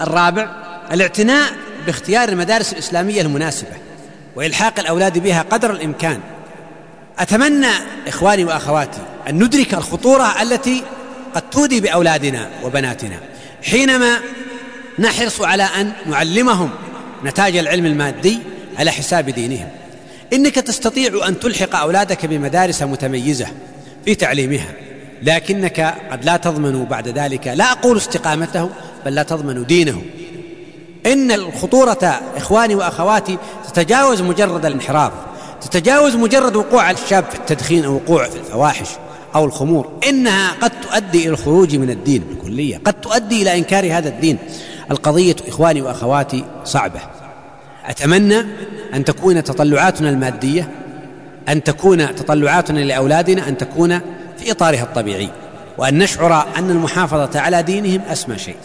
[0.00, 0.48] الرابع
[0.92, 1.52] الاعتناء
[1.86, 3.70] باختيار المدارس الإسلامية المناسبة
[4.36, 6.20] وإلحاق الأولاد بها قدر الإمكان.
[7.18, 7.70] أتمنى
[8.06, 10.82] إخواني وأخواتي أن ندرك الخطورة التي
[11.34, 13.16] قد تودي بأولادنا وبناتنا.
[13.62, 14.18] حينما
[14.98, 16.70] نحرص على أن نعلمهم
[17.24, 18.38] نتاج العلم المادي
[18.78, 19.68] على حساب دينهم.
[20.32, 23.46] إنك تستطيع أن تلحق أولادك بمدارس متميزة
[24.04, 24.72] في تعليمها
[25.22, 28.70] لكنك قد لا تضمن بعد ذلك لا أقول استقامته
[29.06, 30.02] بل لا تضمن دينه
[31.06, 35.12] إن الخطورة إخواني وأخواتي تتجاوز مجرد الانحراف
[35.60, 38.88] تتجاوز مجرد وقوع الشاب في التدخين أو وقوع في الفواحش
[39.34, 39.92] أو الخمور.
[40.08, 44.38] إنها قد تؤدي إلى الخروج من الدين بالكليه قد تؤدي إلى إنكار هذا الدين.
[44.90, 47.00] القضية إخواني وأخواتي صعبة.
[47.86, 48.44] أتمنى
[48.94, 50.68] أن تكون تطلعاتنا المادية
[51.48, 53.98] أن تكون تطلعاتنا لأولادنا أن تكون
[54.38, 55.28] في إطارها الطبيعي
[55.78, 58.56] وأن نشعر أن المحافظة على دينهم أسمى شيء.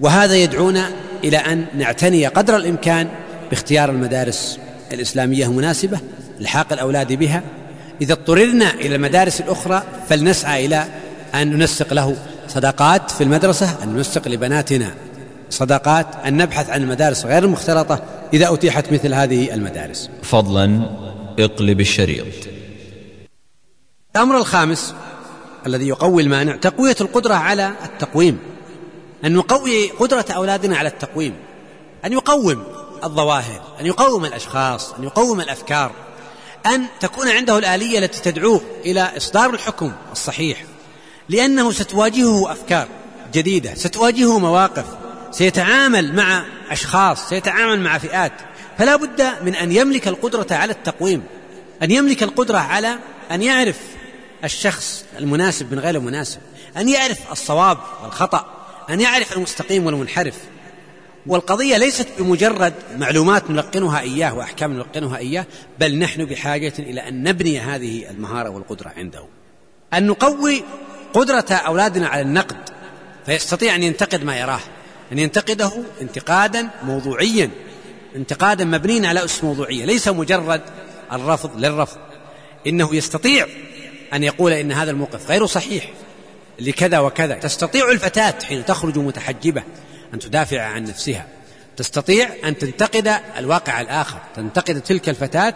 [0.00, 0.90] وهذا يدعونا
[1.24, 3.08] إلى أن نعتني قدر الإمكان
[3.50, 4.58] باختيار المدارس
[4.92, 5.98] الإسلامية المناسبة
[6.40, 7.42] إلحاق الأولاد بها.
[8.02, 10.84] إذا اضطررنا إلى المدارس الأخرى فلنسعى إلى
[11.34, 12.16] أن ننسق له
[12.48, 14.90] صداقات في المدرسة أن ننسق لبناتنا
[15.50, 20.10] صداقات أن نبحث عن المدارس غير المختلطة إذا أتيحت مثل هذه المدارس.
[20.22, 20.82] فضلا
[21.38, 22.26] اقلب الشريط.
[24.16, 24.94] الأمر الخامس
[25.66, 28.38] الذي يقوي المانع تقوية القدرة على التقويم.
[29.24, 31.34] أن نقوي قدرة أولادنا على التقويم.
[32.04, 32.62] أن يقوم
[33.04, 35.92] الظواهر أن يقوم الأشخاص أن يقوم الأفكار.
[36.66, 40.64] أن تكون عنده الآلية التي تدعوه إلى إصدار الحكم الصحيح.
[41.28, 42.88] لأنه ستواجهه أفكار
[43.32, 44.84] جديدة ستواجهه مواقف.
[45.30, 48.32] سيتعامل مع أشخاص سيتعامل مع فئات.
[48.78, 51.22] فلا بد من أن يملك القدرة على التقويم
[51.82, 52.98] أن يملك القدرة على
[53.30, 53.80] أن يعرف
[54.44, 56.40] الشخص المناسب من غير المناسب
[56.76, 58.46] أن يعرف الصواب والخطأ
[58.90, 60.34] أن يعرف المستقيم والمنحرف.
[61.26, 65.46] والقضية ليست بمجرد معلومات نلقنها إياه وأحكام نلقنها إياه
[65.80, 69.24] بل نحن بحاجة إلى أن نبني هذه المهارة والقدرة عنده.
[69.94, 70.64] أن نقوي
[71.14, 72.56] قدرة أولادنا على النقد
[73.26, 74.60] فيستطيع أن ينتقد ما يراه.
[75.12, 77.50] أن ينتقده انتقادا موضوعيا
[78.16, 80.62] انتقادا مبنيا على أسس موضوعية ليس مجرد
[81.12, 81.98] الرفض للرفض.
[82.66, 83.46] إنه يستطيع
[84.12, 85.90] أن يقول إن هذا الموقف غير صحيح
[86.58, 87.34] لكذا وكذا.
[87.34, 89.62] تستطيع الفتاة حين تخرج متحجبة
[90.14, 91.26] أن تدافع عن نفسها.
[91.76, 95.54] تستطيع أن تنتقد الواقع الآخر تنتقد تلك الفتاة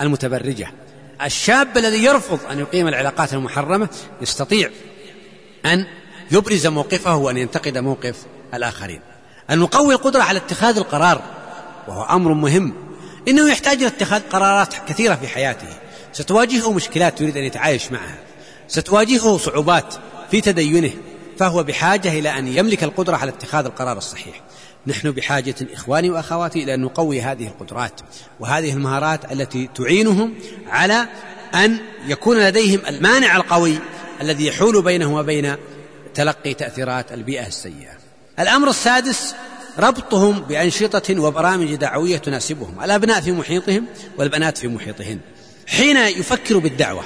[0.00, 0.70] المتبرجة.
[1.22, 3.88] الشاب الذي يرفض أن يقيم العلاقات المحرمة
[4.22, 4.70] يستطيع
[5.66, 5.86] أن
[6.30, 8.16] يبرز موقفه وأن ينتقد موقف
[8.56, 9.00] الآخرين.
[9.50, 11.22] أن نقوي القدرة على اتخاذ القرار
[11.88, 12.74] وهو أمر مهم.
[13.28, 15.68] إنه يحتاج إلى اتخاذ قرارات كثيرة في حياته.
[16.12, 18.18] ستواجهه مشكلات يريد أن يتعايش معها.
[18.68, 19.94] ستواجهه صعوبات
[20.30, 20.92] في تدينه.
[21.38, 24.40] فهو بحاجة إلى أن يملك القدرة على اتخاذ القرار الصحيح.
[24.86, 28.00] نحن بحاجة إخواني وأخواتي إلى أن نقوي هذه القدرات
[28.40, 30.34] وهذه المهارات التي تعينهم
[30.68, 31.08] على
[31.54, 33.78] أن يكون لديهم المانع القوي
[34.20, 35.56] الذي يحول بينهم وبين
[36.14, 38.03] تلقي تأثيرات البيئة السيئة.
[38.38, 39.34] الأمر السادس
[39.78, 43.86] ربطهم بأنشطة وبرامج دعوية تناسبهم، الأبناء في محيطهم
[44.18, 45.18] والبنات في محيطهن.
[45.66, 47.04] حين يفكر بالدعوة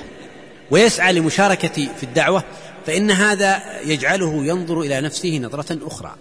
[0.71, 2.45] ويسعى لمشاركة في الدعوة
[2.87, 6.15] فإن هذا يجعله ينظر إلى نفسه نظرة أخرى.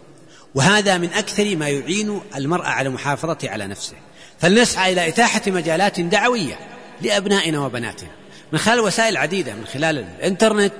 [0.56, 3.94] وهذا من أكثر ما يعين المرأة على المحافظة على نفسه.
[4.40, 6.60] فلنسعى إلى إتاحة مجالات دعوية
[7.02, 8.10] لأبنائنا وبناتنا.
[8.52, 10.74] من خلال وسائل عديدة من خلال الإنترنت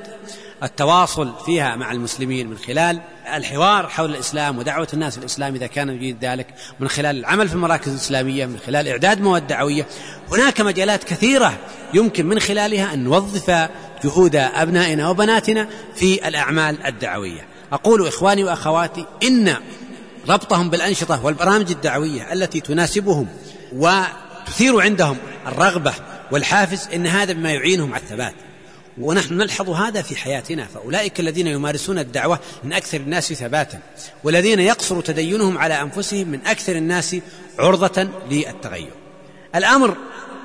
[0.64, 3.02] التواصل فيها مع المسلمين من خلال
[3.34, 6.48] الحوار حول الإسلام ودعوة الناس للإسلام إذا كان يريد ذلك
[6.80, 9.88] من خلال العمل في المراكز الإسلامية من خلال إعداد مواد دعوية.
[10.32, 11.58] هناك مجالات كثيرة
[11.94, 13.70] يمكن من خلالها أن نوظف
[14.04, 17.48] جهود أبنائنا وبناتنا في الأعمال الدعوية.
[17.74, 19.56] أقول إخواني وأخواتي إن
[20.30, 23.28] ربطهم بالأنشطة والبرامج الدعوية التي تناسبهم
[23.74, 25.94] وتثير عندهم الرغبة
[26.32, 28.34] والحافز إن هذا بما يعينهم على الثبات.
[29.02, 30.66] ونحن نلحظ هذا في حياتنا.
[30.66, 33.80] فأولئك الذين يمارسون الدعوة من أكثر الناس ثباتا
[34.24, 37.16] والذين يقصر تدينهم على أنفسهم من أكثر الناس
[37.60, 38.92] عرضة للتغير.
[39.56, 39.98] الأمر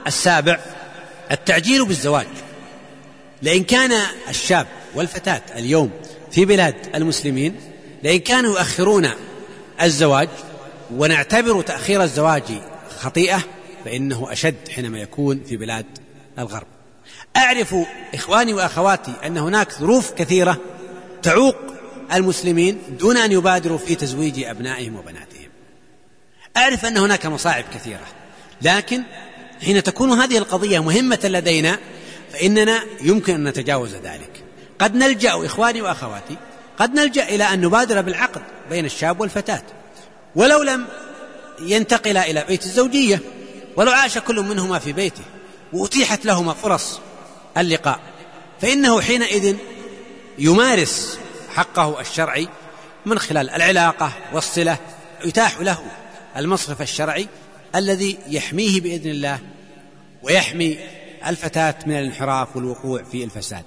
[0.06, 0.60] السابع
[1.30, 2.26] التعجيل بالزواج.
[3.42, 3.92] لئن كان
[4.28, 5.90] الشاب والفتاة اليوم
[6.30, 7.54] في بلاد المسلمين
[8.02, 9.08] لئن كانوا يؤخرون
[9.82, 10.28] الزواج
[10.94, 12.42] ونعتبر تأخير الزواج
[12.98, 13.42] خطيئة
[13.84, 15.86] فإنه أشد حينما يكون في بلاد
[16.38, 16.66] الغرب.
[17.36, 17.74] أعرف
[18.14, 20.58] إخواني وأخواتي أن هناك ظروف كثيرة
[21.22, 21.56] تعوق
[22.12, 25.48] المسلمين دون أن يبادروا في تزويج أبنائهم وبناتهم.
[26.56, 28.06] أعرف أن هناك مصاعب كثيرة
[28.62, 29.02] لكن
[29.64, 31.78] حين تكون هذه القضية مهمة لدينا
[32.32, 34.44] فإننا يمكن أن نتجاوز ذلك.
[34.78, 36.36] قد نلجأ إخواني وأخواتي
[36.78, 39.62] قد نلجأ إلى أن نبادر بالعقد بين الشاب والفتاة.
[40.34, 40.86] ولو لم
[41.60, 43.20] ينتقل إلى بيت الزوجية
[43.76, 45.22] ولو عاش كل منهما في بيته
[45.72, 47.00] وأتيحت لهما فرص
[47.58, 48.00] اللقاء.
[48.60, 49.56] فإنه حينئذ
[50.38, 52.48] يمارس حقه الشرعي
[53.06, 54.78] من خلال العلاقة والصلة
[55.24, 55.78] يتاح له
[56.36, 57.28] المصرف الشرعي
[57.76, 59.38] الذي يحميه بإذن الله
[60.22, 60.78] ويحمي
[61.26, 63.64] الفتاة من الانحراف والوقوع في الفساد.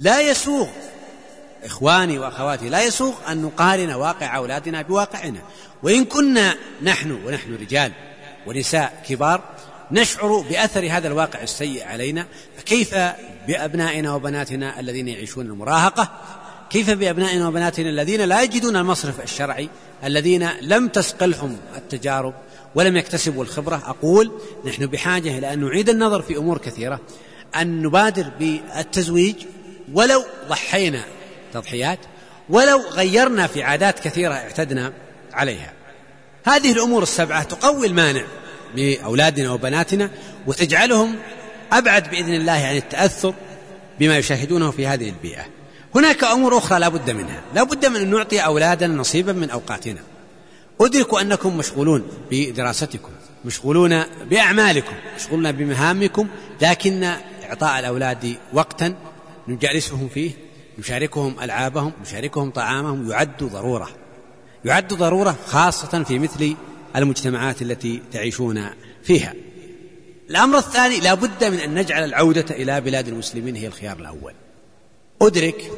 [0.00, 0.68] لا يسوغ
[1.64, 5.40] إخواني وأخواتي لا يسوغ أن نقارن واقع أولادنا بواقعنا.
[5.82, 7.92] وإن كنا نحن ونحن رجال
[8.46, 9.53] ونساء كبار
[9.94, 12.26] نشعر بأثر هذا الواقع السيء علينا.
[12.58, 12.94] فكيف
[13.48, 16.10] بأبنائنا وبناتنا الذين يعيشون المراهقة؟
[16.70, 19.68] كيف بأبنائنا وبناتنا الذين لا يجدون المصرف الشرعي؟
[20.04, 22.34] الذين لم تسقلهم التجارب
[22.74, 23.82] ولم يكتسبوا الخبرة.
[23.86, 24.32] أقول
[24.64, 27.00] نحن بحاجة إلى أن نعيد النظر في أمور كثيرة.
[27.56, 29.34] أن نبادر بالتزويج
[29.92, 31.00] ولو ضحينا
[31.52, 31.98] تضحيات
[32.48, 34.92] ولو غيرنا في عادات كثيرة اعتدنا
[35.32, 35.72] عليها.
[36.44, 38.24] هذه الأمور السبعة تقوي المانع.
[38.76, 40.10] لأولادنا وبناتنا
[40.46, 41.14] وتجعلهم
[41.72, 43.34] أبعد بإذن الله عن التأثر
[44.00, 45.44] بما يشاهدونه في هذه البيئة.
[45.94, 47.42] هناك أمور أخرى لا بد منها.
[47.54, 50.00] لا بد من أن نعطي أولادنا نصيبا من أوقاتنا.
[50.80, 53.10] أدرك أنكم مشغولون بدراستكم
[53.44, 56.28] مشغولون بأعمالكم مشغولون بمهامكم
[56.62, 57.04] لكن
[57.44, 58.94] إعطاء الأولاد وقتا
[59.48, 60.30] نجالسهم فيه
[60.78, 63.88] نشاركهم ألعابهم نشاركهم طعامهم يعد ضرورة.
[64.64, 66.56] يعد ضرورة خاصة في مثل
[66.96, 68.66] المجتمعات التي تعيشون
[69.02, 69.34] فيها.
[70.30, 74.32] الأمر الثاني لا بد من أن نجعل العودة إلى بلاد المسلمين هي الخيار الأول.
[75.22, 75.70] أدرك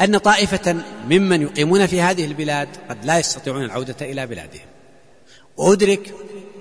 [0.00, 0.76] أن طائفة
[1.10, 4.66] ممن يقيمون في هذه البلاد قد لا يستطيعون العودة إلى بلادهم.
[5.56, 6.14] وأدرك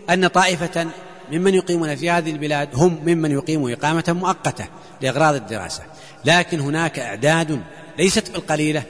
[0.09, 0.87] أن طائفة
[1.31, 4.67] ممن يقيمون في هذه البلاد هم ممن يقيموا إقامة مؤقتة
[5.01, 5.83] لأغراض الدراسة.
[6.25, 7.61] لكن هناك أعداد
[7.97, 8.83] ليست بالقليلة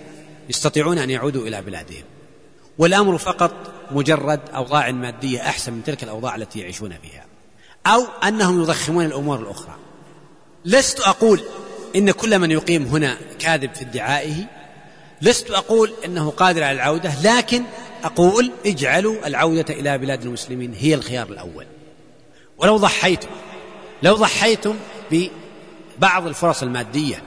[0.50, 2.04] يستطيعون أن يعودوا إلى بلادهم.
[2.78, 7.26] والأمر فقط مجرد أوضاع مادية أحسن من تلك الأوضاع التي يعيشون فيها.
[7.86, 9.76] أو أنهم يضخمون الأمور الأخرى.
[10.66, 11.42] لست أقول
[11.96, 14.46] إن كل من يقيم هنا كاذب في ادعائه.
[15.22, 17.64] لست أقول إنه قادر على العودة لكن
[18.04, 21.66] أقول اجعلوا العودة إلى بلاد المسلمين هي الخيار الأول.
[22.58, 23.30] ولو ضحيتم
[24.04, 24.76] لو ضحيتم
[25.12, 27.24] ببعض الفرص المادية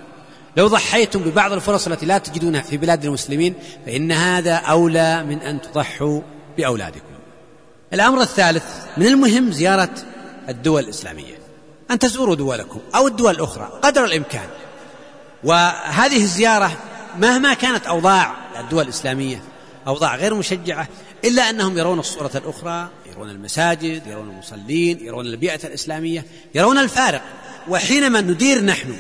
[0.57, 3.55] لو ضحيتم ببعض الفرص التي لا تجدونها في بلاد المسلمين
[3.87, 6.21] فإن هذا أولى من أن تضحوا
[6.61, 7.15] بأولادكم.
[7.93, 8.65] الأمر الثالث
[8.97, 9.91] من المهم زيارة
[10.49, 11.39] الدول الإسلامية.
[11.91, 14.49] أن تزوروا دولكم أو الدول الأخرى قدر الإمكان.
[15.45, 16.77] وهذه الزيارة
[17.19, 19.43] مهما كانت أوضاع الدول الإسلامية
[19.87, 20.89] أوضاع غير مشجعة
[21.25, 27.23] إلا أنهم يرون الصورة الأخرى يرون المساجد يرون المصلين يرون البيئة الإسلامية يرون الفارق.
[27.69, 28.97] وحينما ندير نحن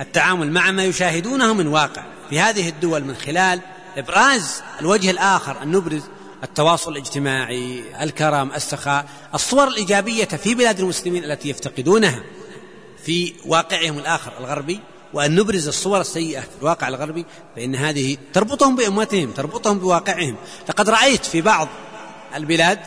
[0.00, 3.60] التعامل مع ما يشاهدونه من واقع في هذه الدول من خلال
[3.96, 6.02] إبراز الوجه الآخر أن نبرز
[6.44, 12.22] التواصل الاجتماعي الكرم السخاء الصور الإيجابية في بلاد المسلمين التي يفتقدونها
[13.04, 14.80] في واقعهم الآخر الغربي
[15.14, 17.24] وأن نبرز الصور السيئة في الواقع الغربي
[17.56, 20.36] فإن هذه تربطهم بأمتهم تربطهم بواقعهم.
[20.68, 21.68] لقد رأيت في بعض
[22.34, 22.78] البلاد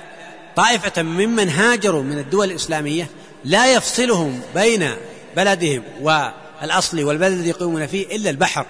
[0.55, 3.09] طائفة ممن هاجروا من الدول الإسلامية
[3.45, 4.89] لا يفصلهم بين
[5.35, 8.65] بلدهم والأصل والبلد الذي يقيمون فيه إلا البحر.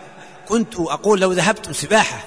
[0.47, 2.25] كنت أقول لو ذهبتم سباحة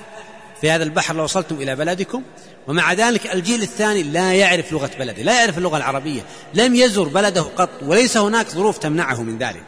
[0.60, 2.22] في هذا البحر لوصلتم إلى بلدكم.
[2.66, 6.22] ومع ذلك الجيل الثاني لا يعرف لغة بلده لا يعرف اللغة العربية
[6.54, 9.64] لم يزر بلده قط وليس هناك ظروف تمنعه من ذلك.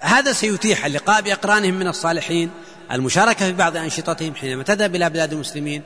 [0.00, 2.50] هذا سيتيح اللقاء بأقرانهم من الصالحين
[2.92, 5.82] المشاركة في بعض أنشطتهم حينما تذهب إلى بلاد المسلمين.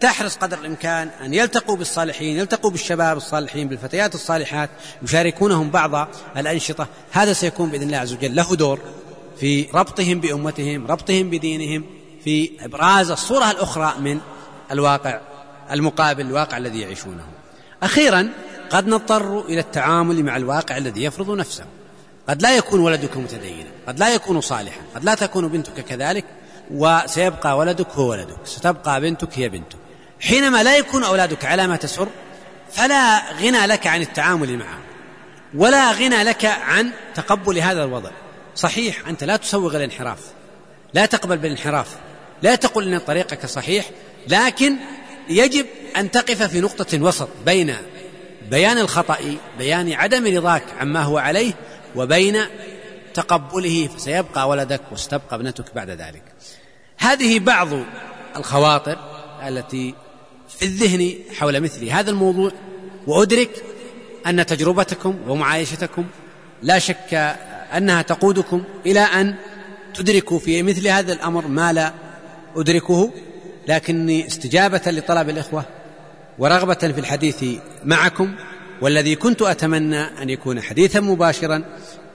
[0.00, 4.70] تحرص قدر الإمكان أن يلتقوا بالصالحين يلتقوا بالشباب الصالحين بالفتيات الصالحات
[5.02, 6.86] يشاركونهم بعض الأنشطة.
[7.10, 8.80] هذا سيكون بإذن الله عز وجل له دور
[9.40, 11.95] في ربطهم بأمتهم ربطهم بدينهم.
[12.26, 14.20] في إبراز الصورة الأخرى من
[14.70, 15.20] الواقع
[15.70, 17.24] المقابل الواقع الذي يعيشونه.
[17.82, 18.28] أخيرا
[18.70, 21.64] قد نضطر إلى التعامل مع الواقع الذي يفرض نفسه.
[22.28, 26.24] قد لا يكون ولدك متدينا قد لا يكون صالحا قد لا تكون بنتك كذلك
[26.70, 29.76] وسيبقى ولدك هو ولدك ستبقى بنتك هي بنتك.
[30.20, 32.08] حينما لا يكون أولادك على ما تسر
[32.72, 34.82] فلا غنى لك عن التعامل معهم
[35.54, 38.10] ولا غنى لك عن تقبل هذا الوضع.
[38.54, 40.20] صحيح أنت لا تسوغ الانحراف
[40.94, 41.96] لا تقبل بالانحراف
[42.42, 43.90] لا تقل أن طريقك صحيح
[44.28, 44.76] لكن
[45.28, 45.66] يجب
[45.96, 47.74] أن تقف في نقطة وسط بين
[48.50, 49.18] بيان الخطأ
[49.58, 51.52] بيان عدم رضاك عما هو عليه
[51.96, 52.38] وبين
[53.14, 56.22] تقبله فسيبقى ولدك وستبقى ابنتك بعد ذلك.
[56.98, 57.68] هذه بعض
[58.36, 58.98] الخواطر
[59.48, 59.94] التي
[60.48, 62.52] في الذهن حول مثل هذا الموضوع
[63.06, 63.50] وأدرك
[64.26, 66.04] أن تجربتكم ومعايشتكم
[66.62, 67.14] لا شك
[67.76, 69.34] أنها تقودكم إلى أن
[69.94, 71.92] تدركوا في مثل هذا الأمر ما لا
[72.56, 73.10] أدركه
[73.68, 75.64] لكني استجابة لطلب الإخوة
[76.38, 77.44] ورغبة في الحديث
[77.84, 78.34] معكم
[78.80, 81.64] والذي كنت أتمنى أن يكون حديثا مباشرا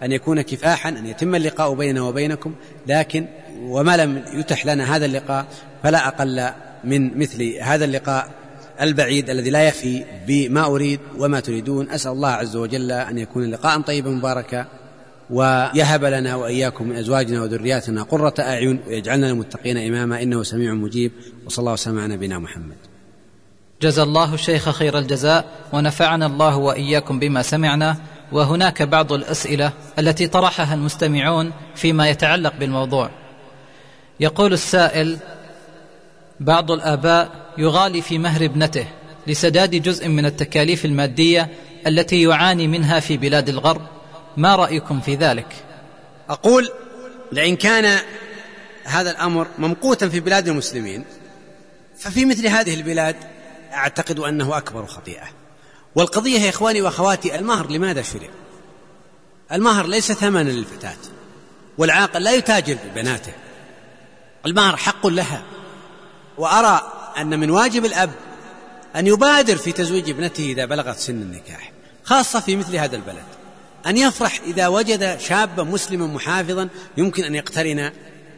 [0.04, 2.56] أن يكون كفاحا أن يتم اللقاء بيننا وبينكم
[2.88, 3.26] لكن
[3.62, 5.46] وما لم يتح لنا هذا اللقاء
[5.84, 6.50] فلا أقل
[6.84, 8.32] من مثل هذا اللقاء
[8.82, 11.90] البعيد الذي لا يفي بما أريد وما تريدون.
[11.90, 14.66] أسأل الله عز وجل أن يكون لقاء طيبا مباركا.
[15.32, 20.24] ويهب لنا وإياكم من أزواجنا وذرياتنا قرة أعين ويجعلنا للمتقين إماما.
[20.24, 21.12] إنه سميع مجيب.
[21.46, 22.76] وصلى الله وسلم على نبينا محمد.
[23.82, 27.98] جزى الله الشيخ خير الجزاء ونفعنا الله وإياكم بما سمعنا.
[28.32, 33.10] وهناك بعض الأسئلة التي طرحها المستمعون فيما يتعلق بالموضوع.
[34.20, 35.18] يقول السائل
[36.40, 38.86] بعض الآباء يغالي في مهر ابنته
[39.28, 41.50] لسداد جزء من التكاليف المادية
[41.88, 43.82] التي يعاني منها في بلاد الغرب.
[44.38, 45.56] ما رأيكم في ذلك؟
[46.30, 46.70] أقول
[47.32, 48.00] لئن كان
[48.84, 51.06] هذا الأمر ممقوتا في بلاد المسلمين
[51.98, 53.16] ففي مثل هذه البلاد
[53.74, 55.28] أعتقد أنه أكبر خطيئة.
[55.96, 58.30] والقضية يا إخواني وأخواتي المهر لماذا شرع؟
[59.52, 60.98] المهر ليس ثمنا للفتاة
[61.78, 63.34] والعاقل لا يتاجر ببناته
[64.46, 65.44] المهر حق لها
[66.38, 68.12] وأرى أن من واجب الأب
[68.96, 71.72] أن يبادر في تزويج ابنته إذا بلغت سن النكاح
[72.04, 73.24] خاصة في مثل هذا البلد.
[73.88, 77.92] أن يفرح إذا وجد شابا مسلما محافظا يمكن أن يقترن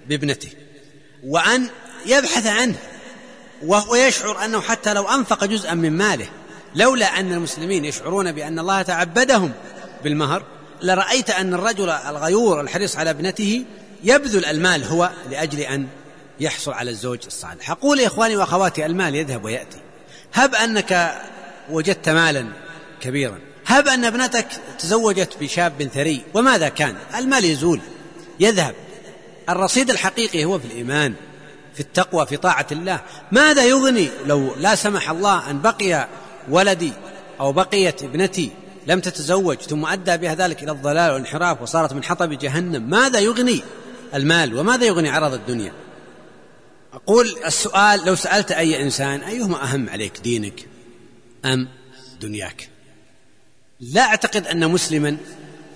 [0.07, 0.49] بابنته
[1.23, 1.69] وأن
[2.05, 2.75] يبحث عنه
[3.65, 6.27] وهو يشعر أنه حتى لو أنفق جزءا من ماله
[6.75, 9.51] لولا أن المسلمين يشعرون بأن الله تعبدهم
[10.03, 10.43] بالمهر
[10.81, 13.65] لرأيت أن الرجل الغيور الحريص على ابنته
[14.03, 15.87] يبذل المال هو لأجل أن
[16.39, 17.71] يحصل على الزوج الصالح.
[17.71, 19.77] أقول يا إخواني وأخواتي المال يذهب ويأتي.
[20.33, 21.21] هب أنك
[21.69, 22.47] وجدت مالا
[23.01, 23.39] كبيرا.
[23.73, 24.47] هب أن ابنتك
[24.79, 27.79] تزوجت بشاب ثري وماذا كان؟ المال يزول
[28.39, 28.75] يذهب.
[29.49, 31.13] الرصيد الحقيقي هو في الإيمان
[31.73, 33.01] في التقوى في طاعة الله.
[33.31, 36.07] ماذا يغني لو لا سمح الله أن بقي
[36.49, 36.93] ولدي
[37.39, 38.51] أو بقيت ابنتي
[38.87, 43.63] لم تتزوج ثم أدى بها ذلك إلى الضلال والانحراف وصارت من حطب جهنم؟ ماذا يغني
[44.13, 45.73] المال وماذا يغني عرض الدنيا؟
[46.93, 50.67] أقول السؤال لو سألت أي إنسان أيهما أهم عليك دينك
[51.45, 51.67] أم
[52.21, 52.72] دنياك؟
[53.91, 55.17] لا أعتقد أن مسلما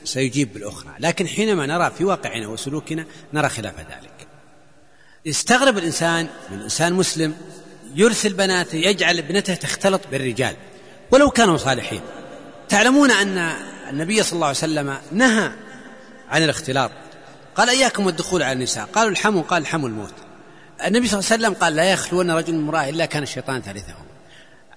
[0.03, 4.27] سيجيب بالأخرى لكن حينما نرى في واقعنا وسلوكنا نرى خلاف ذلك.
[5.25, 7.35] يستغرب الإنسان من إنسان مسلم
[7.95, 10.55] يرسل بناته يجعل ابنته تختلط بالرجال
[11.11, 12.01] ولو كانوا صالحين.
[12.69, 13.37] تعلمون أن
[13.89, 15.51] النبي صلى الله عليه وسلم نهى
[16.29, 16.91] عن الاختلاط.
[17.55, 18.85] قال إياكم والدخول على النساء.
[18.85, 19.41] قالوا الحمو.
[19.41, 20.13] قال الحمو الموت.
[20.85, 24.05] النبي صلى الله عليه وسلم قال لا يخلون رجل امرأة إلا كان الشيطان ثالثهم.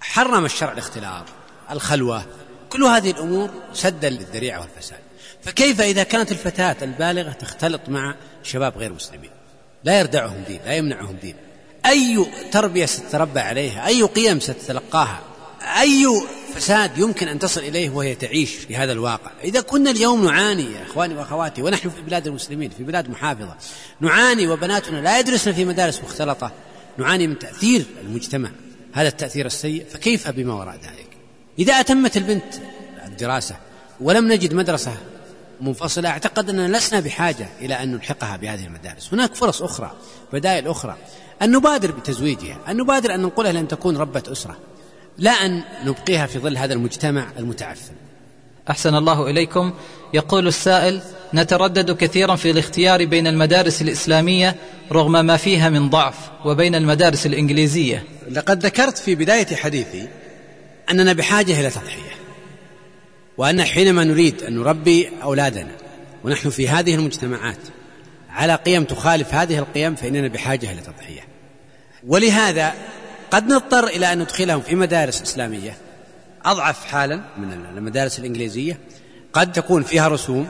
[0.01, 1.25] حرم الشرع الاختلاط
[1.71, 2.25] الخلوة
[2.71, 4.99] كل هذه الأمور سدا للذريعة والفساد.
[5.43, 9.31] فكيف إذا كانت الفتاة البالغة تختلط مع شباب غير مسلمين؟
[9.85, 11.35] لا يردعهم دين لا يمنعهم دين.
[11.87, 15.21] أي تربية ستتربى عليها؟ أي قيم ستتلقاها؟
[15.81, 16.07] أي
[16.55, 20.83] فساد يمكن أن تصل إليه وهي تعيش في هذا الواقع؟ إذا كنا اليوم نعاني يا
[20.83, 23.57] إخواني وأخواتي ونحن في بلاد المسلمين في بلاد محافظة
[24.01, 26.53] نعاني وبناتنا لا يدرسن في مدارس مختلطة
[26.99, 28.51] نعاني من تأثير المجتمع.
[28.93, 31.10] هذا التأثير السيء فكيف بما وراء ذلك؟
[31.61, 32.55] إذا أتمت البنت
[33.07, 33.57] الدراسة
[34.01, 34.97] ولم نجد مدرسة
[35.61, 39.15] منفصلة أعتقد أننا لسنا بحاجة إلى أن نلحقها بهذه المدارس.
[39.15, 39.93] هناك فرص أخرى
[40.33, 40.97] بدائل أخرى.
[41.43, 44.57] أن نبادر بتزويجها أن نبادر أن ننقلها لأن تكون ربة أسرة.
[45.19, 47.93] لا أن نبقيها في ظل هذا المجتمع المتعفن.
[48.71, 49.73] أحسن الله إليكم.
[50.15, 51.03] يقول السائل
[51.35, 54.57] نتردد كثيرا في الاختيار بين المدارس الإسلامية
[54.93, 58.05] رغم ما فيها من ضعف وبين المدارس الإنجليزية.
[58.31, 60.09] لقد ذكرت في بداية حديثي
[60.91, 62.11] أننا بحاجة إلى تضحية
[63.39, 65.73] وأن حينما نريد أن نربي أولادنا
[66.25, 67.59] ونحن في هذه المجتمعات
[68.31, 71.21] على قيم تخالف هذه القيم فإننا بحاجة إلى تضحية.
[72.07, 72.75] ولهذا
[73.31, 75.77] قد نضطر إلى أن ندخلهم في مدارس إسلامية
[76.45, 78.79] أضعف حالا من المدارس الإنجليزية.
[79.33, 80.49] قد تكون فيها رسوم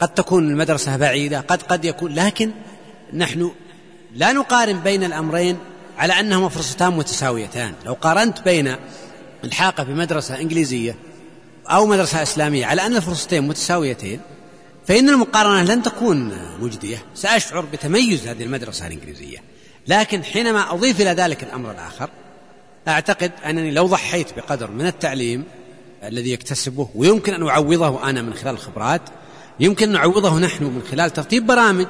[0.00, 2.50] قد تكون المدرسة بعيدة قد قد يكون لكن
[3.12, 3.50] نحن
[4.14, 5.58] لا نقارن بين الأمرين
[5.98, 7.72] على أنهما فرصتان متساويتان.
[7.86, 8.76] لو قارنت بين
[9.44, 10.96] الحاقة بمدرسة إنجليزية
[11.66, 14.20] أو مدرسة إسلامية على أن الفرصتين متساويتين
[14.86, 19.38] فإن المقارنة لن تكون مجدية سأشعر بتميز هذه المدرسة الإنجليزية.
[19.88, 22.10] لكن حينما أضيف إلى ذلك الأمر الآخر
[22.88, 25.44] أعتقد أنني لو ضحيت بقدر من التعليم
[26.04, 29.02] الذي يكتسبه ويمكن أن أعوضه أنا من خلال الخبرات
[29.60, 31.86] يمكن أن نعوضه نحن من خلال ترتيب برامج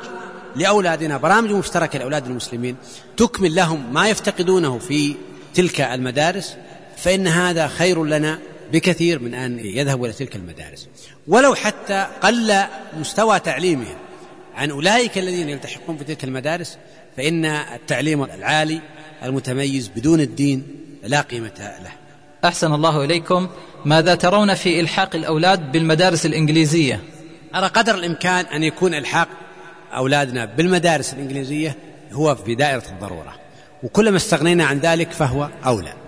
[0.57, 2.76] لأولادنا برامج مشتركة لأولاد المسلمين
[3.16, 5.14] تكمل لهم ما يفتقدونه في
[5.55, 6.57] تلك المدارس
[7.05, 8.38] فإن هذا خير لنا
[8.72, 10.88] بكثير من أن يذهبوا إلى تلك المدارس.
[11.28, 12.55] ولو حتى قل
[12.98, 13.96] مستوى تعليمهم
[14.55, 16.78] عن أولئك الذين يلتحقون في تلك المدارس
[17.16, 18.80] فإن التعليم العالي
[19.22, 20.66] المتميز بدون الدين
[21.02, 21.92] لا قيمة له.
[22.44, 23.48] أحسن الله إليكم.
[23.84, 27.00] ماذا ترون في إلحاق الأولاد بالمدارس الإنجليزية؟
[27.55, 29.28] أرى قدر الإمكان أن يكون إلحاق
[29.94, 31.76] أولادنا بالمدارس الإنجليزية
[32.12, 33.34] هو في دائرة الضرورة.
[33.82, 36.03] وكلما استغنينا عن ذلك فهو أولى.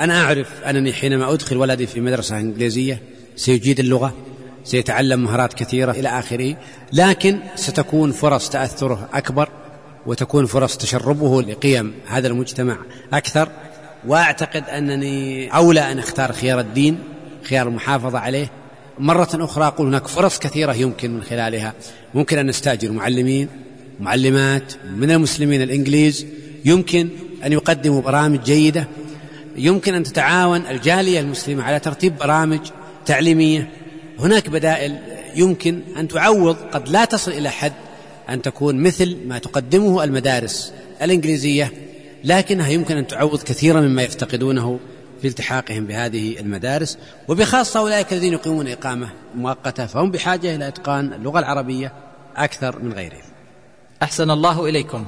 [0.00, 3.02] أنا أعرف أنني حينما أدخل ولدي في مدرسة إنجليزية
[3.36, 4.14] سيجيد اللغة
[4.64, 6.56] سيتعلم مهارات كثيرة إلى آخره
[6.92, 9.48] لكن ستكون فرص تأثره أكبر
[10.06, 12.78] وتكون فرص تشربه لقيم هذا المجتمع
[13.12, 13.48] أكثر.
[14.06, 16.98] وأعتقد أنني أولى أن أختار خيار الدين
[17.42, 18.50] خيار المحافظة عليه.
[18.98, 21.74] مرة أخرى أقول هناك فرص كثيرة يمكن من خلالها.
[22.14, 23.48] ممكن أن نستأجر معلمين
[24.00, 26.26] معلمات من المسلمين الإنجليز.
[26.64, 27.08] يمكن
[27.44, 28.88] أن يقدموا برامج جيدة
[29.56, 32.60] يمكن أن تتعاون الجالية المسلمة على ترتيب برامج
[33.06, 33.70] تعليمية.
[34.18, 34.98] هناك بدائل
[35.34, 37.72] يمكن أن تعوض قد لا تصل إلى حد
[38.28, 40.72] أن تكون مثل ما تقدمه المدارس
[41.02, 41.72] الإنجليزية
[42.24, 44.78] لكنها يمكن أن تعوض كثيرا مما يفتقدونه
[45.22, 46.98] في التحاقهم بهذه المدارس.
[47.28, 51.92] وبخاصة أولئك الذين يقيمون إقامة مؤقتة فهم بحاجة إلى إتقان اللغة العربية
[52.36, 53.22] أكثر من غيرهم.
[54.02, 55.04] أحسن الله إليكم.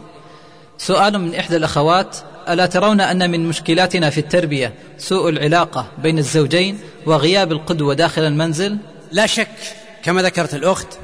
[0.79, 2.17] سؤال من إحدى الأخوات
[2.49, 8.79] ألا ترون أن من مشكلاتنا في التربية سوء العلاقة بين الزوجين وغياب القدوة داخل المنزل؟
[9.13, 9.49] لا شك
[10.03, 10.99] كما ذكرت الأخت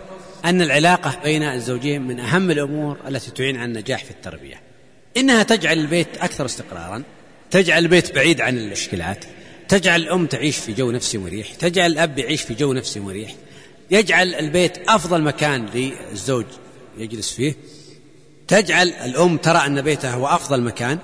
[0.45, 4.61] أن العلاقة بين الزوجين من أهم الأمور التي تعين على النجاح في التربية.
[5.17, 7.03] إنها تجعل البيت أكثر استقرارا
[7.51, 9.25] تجعل البيت بعيد عن المشكلات
[9.69, 13.35] تجعل الأم تعيش في جو نفسي مريح تجعل الأب يعيش في جو نفسي مريح.
[13.91, 16.45] يجعل البيت أفضل مكان للزوج
[16.99, 17.55] يجلس فيه.
[18.49, 20.99] تجعل الأم ترى أن بيتها هو أفضل مكان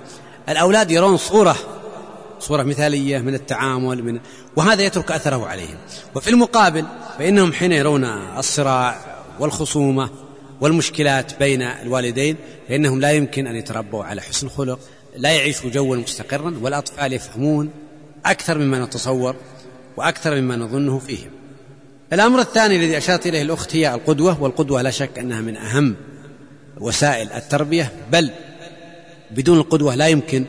[0.49, 1.57] الأولاد يرون صورة
[2.41, 4.21] صورة مثالية من التعامل من
[4.57, 5.77] وهذا يترك أثره عليهم.
[6.15, 6.85] وفي المقابل
[7.19, 8.05] فإنهم حين يرون
[8.39, 9.01] الصراع
[9.41, 10.11] والخصومة
[10.61, 12.37] والمشكلات بين الوالدين
[12.69, 14.79] فإنهم لا يمكن أن يتربوا على حسن خلق
[15.17, 17.71] لا يعيشوا جوا مستقرا والأطفال يفهمون
[18.27, 19.37] أكثر مما نتصور
[19.97, 21.31] وأكثر مما نظنه فيهم.
[22.13, 25.97] الأمر الثاني الذي أشارت إليه الأخت هي القدوة والقدوة لا شك أنها من أهم
[26.81, 28.31] وسائل التربية بل
[29.37, 30.45] بدون القدوة لا يمكن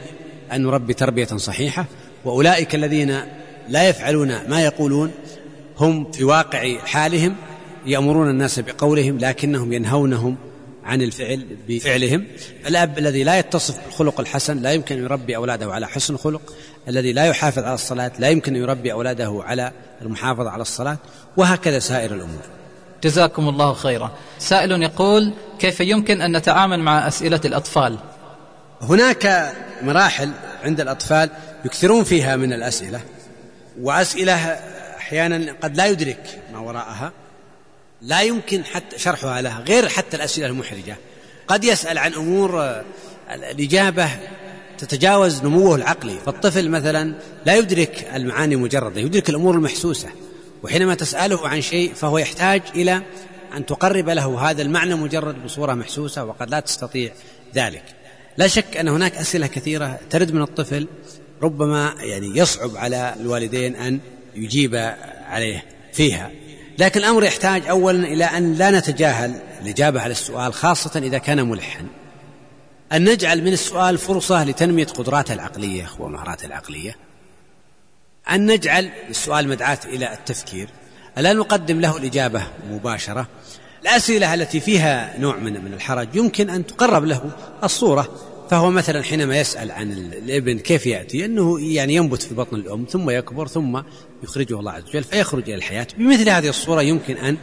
[0.52, 1.86] أن نربي تربية صحيحة
[2.26, 3.20] وأولئك الذين
[3.70, 5.12] لا يفعلون ما يقولون
[5.78, 7.36] هم في واقع حالهم
[7.86, 10.38] يأمرون الناس بقولهم لكنهم ينهونهم
[10.84, 12.26] عن الفعل بفعلهم.
[12.68, 16.54] الأب الذي لا يتصف بالخلق الحسن لا يمكن أن يربي أولاده على حسن خلق.
[16.88, 19.72] الذي لا يحافظ على الصلاة لا يمكن أن يربي أولاده على
[20.02, 20.98] المحافظة على الصلاة.
[21.38, 22.42] وهكذا سائر الأمور.
[23.04, 24.12] جزاكم الله خيرا.
[24.40, 27.98] سائل يقول كيف يمكن أن نتعامل مع أسئلة الأطفال؟
[28.84, 30.32] هناك مراحل
[30.64, 31.30] عند الأطفال
[31.66, 33.02] يكثرون فيها من الأسئلة
[33.82, 34.34] وأسئلة
[34.98, 37.12] أحيانا قد لا يدرك ما وراءها
[38.02, 40.98] لا يمكن حتى شرحها له غير حتى الأسئلة المحرجة.
[41.48, 42.82] قد يسأل عن أمور
[43.32, 44.10] الإجابة
[44.78, 46.18] تتجاوز نموه العقلي.
[46.26, 47.16] فالطفل مثلا
[47.46, 50.10] لا يدرك المعاني مجرده يدرك الأمور المحسوسة
[50.64, 53.02] وحينما تسأله عن شيء فهو يحتاج إلى
[53.58, 57.12] أن تقرب له هذا المعنى مجرد بصورة محسوسة وقد لا تستطيع
[57.56, 57.84] ذلك.
[58.38, 60.88] لا شك أن هناك أسئلة كثيرة ترد من الطفل
[61.42, 64.00] ربما يعني يصعب على الوالدين أن
[64.36, 64.96] يجيب
[65.30, 66.32] عليه فيها.
[66.78, 71.88] لكن الأمر يحتاج أولا إلى أن لا نتجاهل الإجابة على السؤال خاصة إذا كان ملحا
[72.92, 76.96] أن نجعل من السؤال فرصة لتنمية قدراته العقلية ومهاراته العقلية.
[78.32, 80.70] أن نجعل السؤال مدعاة إلى التفكير.
[81.18, 83.28] ألا نقدم له الإجابة مباشرة؟
[83.84, 87.32] الأسئلة التي فيها نوع من من الحرج يمكن أن تقرب له
[87.64, 88.10] الصورة.
[88.50, 93.10] فهو مثلا حينما يسأل عن الإبن كيف يأتي أنه يعني ينبت في بطن الأم ثم
[93.10, 93.82] يكبر ثم
[94.24, 95.88] يخرجه الله عز وجل فيخرج إلى الحياة.
[95.98, 97.38] بمثل هذه الصورة يمكن أن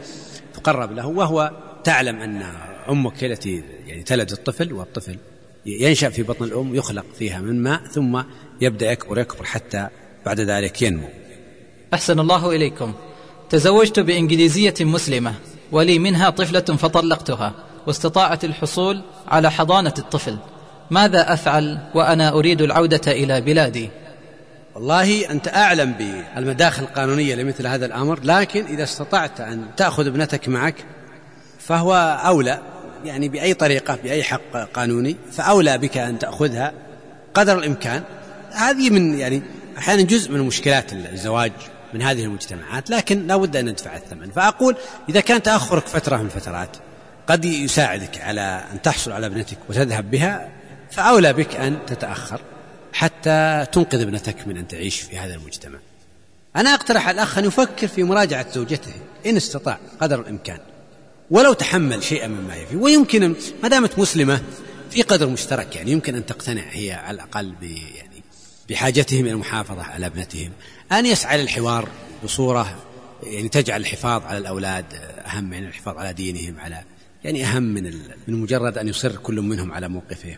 [0.53, 1.51] تقرب له وهو
[1.83, 2.43] تعلم أن
[2.89, 5.17] أمك التي يعني تلد الطفل والطفل
[5.65, 8.21] ينشأ في بطن الأم يخلق فيها من ماء ثم
[8.61, 9.87] يبدأ يكبر يكبر حتى
[10.25, 11.07] بعد ذلك ينمو.
[11.93, 12.93] أحسن الله إليكم.
[13.49, 15.33] تزوجت بإنجليزية مسلمة.
[15.71, 17.53] ولي منها طفلة فطلقتها
[17.87, 20.37] واستطاعت الحصول على حضانة الطفل.
[20.91, 23.89] ماذا أفعل وأنا أريد العودة إلى بلادي؟
[24.75, 30.75] والله أنت أعلم بالمداخل القانونية لمثل هذا الأمر لكن إذا استطعت أن تأخذ ابنتك معك
[31.59, 32.59] فهو أولى
[33.05, 36.73] يعني بأي طريقة بأي حق قانوني فأولى بك أن تأخذها
[37.33, 38.03] قدر الإمكان.
[38.51, 39.41] هذه من يعني
[39.77, 41.51] أحيانا جزء من مشكلات الزواج.
[41.93, 44.31] من هذه المجتمعات لكن لا بد أن ندفع الثمن.
[44.31, 44.75] فأقول
[45.09, 46.77] إذا كان تأخرك فترة من الفترات
[47.27, 50.49] قد يساعدك على أن تحصل على ابنتك وتذهب بها
[50.91, 52.41] فأولى بك أن تتأخر
[52.93, 55.79] حتى تنقذ ابنتك من أن تعيش في هذا المجتمع.
[56.55, 58.93] أنا أقترح على الأخ أن يفكر في مراجعة زوجته
[59.25, 60.59] إن استطاع قدر الإمكان.
[61.31, 64.41] ولو تحمل شيئا مما يفي ويمكن ما دامت مسلمة
[64.91, 68.23] في قدر مشترك يعني يمكن أن تقتنع هي على الأقل ب يعني
[68.69, 70.51] بحاجتهم إلى المحافظة على ابنتهم.
[70.91, 71.89] أن يسعى للحوار
[72.23, 72.77] بصورة
[73.23, 74.85] يعني تجعل الحفاظ على الأولاد
[75.25, 76.83] أهم من الحفاظ على دينهم على
[77.23, 77.83] يعني أهم من
[78.27, 80.37] من مجرد أن يصر كل منهم على موقفه.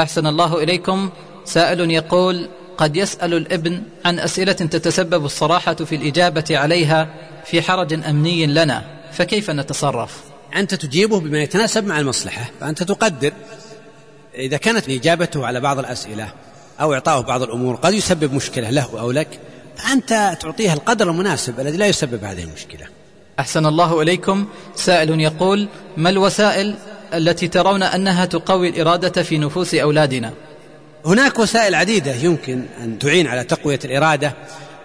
[0.00, 1.10] أحسن الله إليكم.
[1.44, 8.46] سائل يقول قد يسأل الابن عن أسئلة تتسبب الصراحة في الإجابة عليها في حرج أمني
[8.46, 10.22] لنا فكيف نتصرف؟
[10.56, 13.32] أنت تجيبه بما يتناسب مع المصلحة فأنت تقدر.
[14.34, 16.32] إذا كانت إجابته على بعض الأسئلة
[16.82, 17.74] أو إعطائه بعض الأمور.
[17.74, 19.28] قد يسبب مشكلة له أو لك
[19.76, 22.86] فأنت تعطيها القدر المناسب الذي لا يسبب هذه المشكلة.
[23.38, 24.46] أحسن الله إليكم.
[24.76, 26.74] سائل يقول ما الوسائل
[27.14, 30.32] التي ترون أنها تقوي الإرادة في نفوس أولادنا؟
[31.06, 34.34] هناك وسائل عديدة يمكن أن تعين على تقوية الإرادة.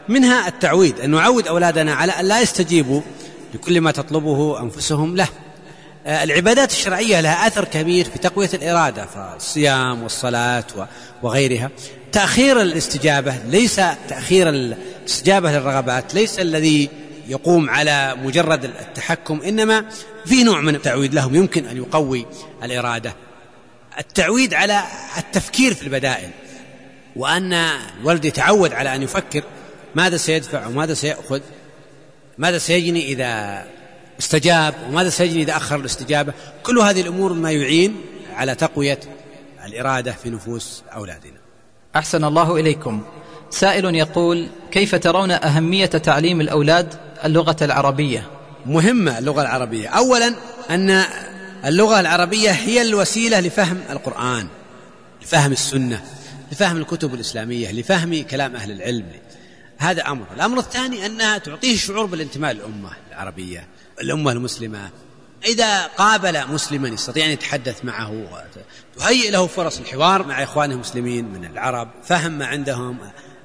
[0.09, 3.01] منها التعويد أن نعود أولادنا على أن لا يستجيبوا
[3.53, 5.27] لكل ما تطلبه أنفسهم له.
[6.07, 10.63] العبادات الشرعية لها أثر كبير في تقوية الإرادة فالصيام والصلاة
[11.23, 11.69] وغيرها.
[12.11, 13.75] تأخير الاستجابة ليس
[14.09, 16.89] تأخير الاستجابة للرغبات ليس الذي
[17.27, 19.85] يقوم على مجرد التحكم إنما
[20.25, 22.25] في نوع من التعويد لهم يمكن أن يقوي
[22.63, 23.13] الإرادة.
[23.99, 24.83] التعويد على
[25.17, 26.29] التفكير في البدائل
[27.15, 27.53] وأن
[28.01, 29.43] الولد يتعود على أن يفكر
[29.95, 31.41] ماذا سيدفع وماذا سيأخذ
[32.37, 33.63] ماذا سيجني إذا
[34.19, 37.95] استجاب وماذا سيجني إذا أخر الاستجابة؟ كل هذه الأمور ما يعين
[38.33, 38.99] على تقوية
[39.65, 41.37] الإرادة في نفوس أولادنا.
[41.95, 43.03] أحسن الله إليكم.
[43.49, 46.93] سائل يقول كيف ترون أهمية تعليم الأولاد
[47.25, 48.29] اللغة العربية؟
[48.65, 49.89] مهمة اللغة العربية.
[49.89, 50.33] أولا
[50.69, 51.03] أن
[51.65, 54.47] اللغة العربية هي الوسيلة لفهم القرآن
[55.21, 56.03] لفهم السنة
[56.51, 59.05] لفهم الكتب الإسلامية لفهم كلام أهل العلم.
[59.77, 60.25] هذا أمر.
[60.35, 63.67] الأمر الثاني أنها تعطيه الشعور بالانتماء للأمة العربية.
[64.01, 64.89] الأمة المسلمة.
[65.45, 68.27] إذا قابل مسلما يستطيع أن يتحدث معه
[68.97, 72.97] تهيئ له فرص الحوار مع إخوانه المسلمين من العرب فهم ما عندهم.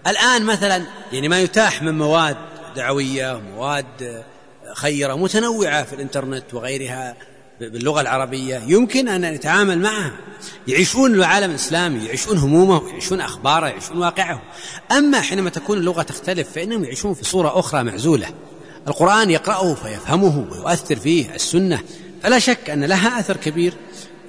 [0.07, 2.37] الآن مثلا يعني ما يتاح من مواد
[2.77, 4.25] دعوية مواد
[4.75, 7.17] خيرة متنوعة في الإنترنت وغيرها
[7.61, 8.63] باللغة العربية.
[8.67, 10.13] يمكن أن نتعامل معها.
[10.69, 14.43] يعيشون العالم الإسلامي يعيشون همومه يعيشون أخباره يعيشون واقعه.
[14.93, 18.29] أما حينما تكون اللغة تختلف فإنهم يعيشون في صورة أخرى معزولة.
[18.89, 21.83] القرآن يقرأه فيفهمه ويؤثر فيه السنة
[22.23, 23.75] فلا شك أن لها أثر كبير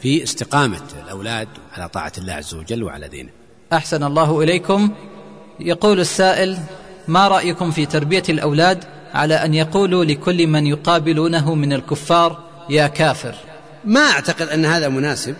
[0.01, 3.29] في استقامة الأولاد على طاعة الله عز وجل وعلى دينه.
[3.73, 4.91] أحسن الله إليكم.
[5.59, 6.57] يقول السائل
[7.07, 8.83] ما رأيكم في تربية الأولاد
[9.13, 13.35] على أن يقولوا لكل من يقابلونه من الكفار يا كافر؟
[13.85, 15.35] ما أعتقد أن هذا مناسب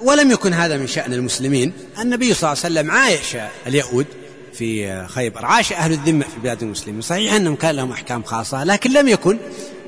[0.00, 1.72] ولم يكن هذا من شأن المسلمين.
[1.98, 3.36] النبي صلى الله عليه وسلم عايش
[3.66, 4.06] اليهود
[4.52, 5.44] في خيبر.
[5.46, 7.00] عاش أهل الذمة في بلاد المسلمين.
[7.00, 9.38] صحيح أنهم كان لهم أحكام خاصة لكن لم يكن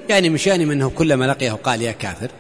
[0.09, 2.31] يعني من شأنهم أنه كلما لقيه قال يا كافر.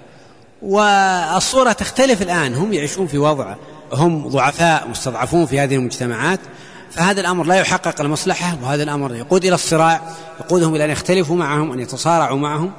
[0.62, 2.54] والصورة تختلف الآن.
[2.54, 3.54] هم يعيشون في وضع
[3.92, 6.40] هم ضعفاء مستضعفون في هذه المجتمعات.
[6.90, 10.00] فهذا الأمر لا يحقق المصلحة وهذا الأمر يقود إلى الصراع
[10.40, 12.72] يقودهم إلى أن يختلفوا معهم أن يتصارعوا معهم.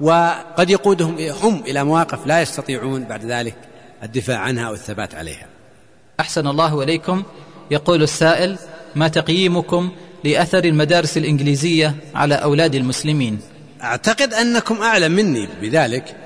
[0.00, 3.54] وقد يقودهم هم إلى مواقف لا يستطيعون بعد ذلك
[4.02, 5.46] الدفاع عنها أو الثبات عليها.
[6.20, 7.22] أحسن الله إليكم
[7.70, 8.58] يقول السائل
[8.96, 9.90] ما تقييمكم
[10.24, 13.38] لأثر المدارس الإنجليزية على أولاد المسلمين؟
[13.82, 16.16] أعتقد أنكم أعلم مني بذلك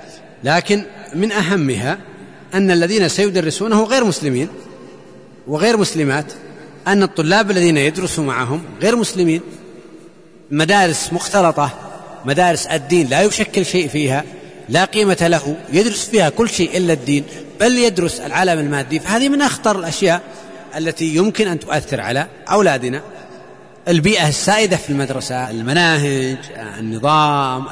[0.45, 1.99] لكن من أهمها
[2.55, 4.49] أن الذين سيدرسونه غير مسلمين
[5.47, 6.33] وغير مسلمات
[6.87, 9.41] أن الطلاب الذين يدرسوا معهم غير مسلمين.
[10.51, 11.71] مدارس مختلطة
[12.25, 14.25] مدارس الدين لا يشكل شيء فيها
[14.69, 17.25] لا قيمة له يدرس فيها كل شيء إلا الدين
[17.61, 19.01] بل يدرس العالم المادي.
[19.01, 20.23] فهذه من أخطر الأشياء
[20.77, 23.03] التي يمكن أن تؤثر على أولادنا.
[23.89, 26.39] البيئة السائدة في المدرسة المناهج
[26.79, 27.67] النظام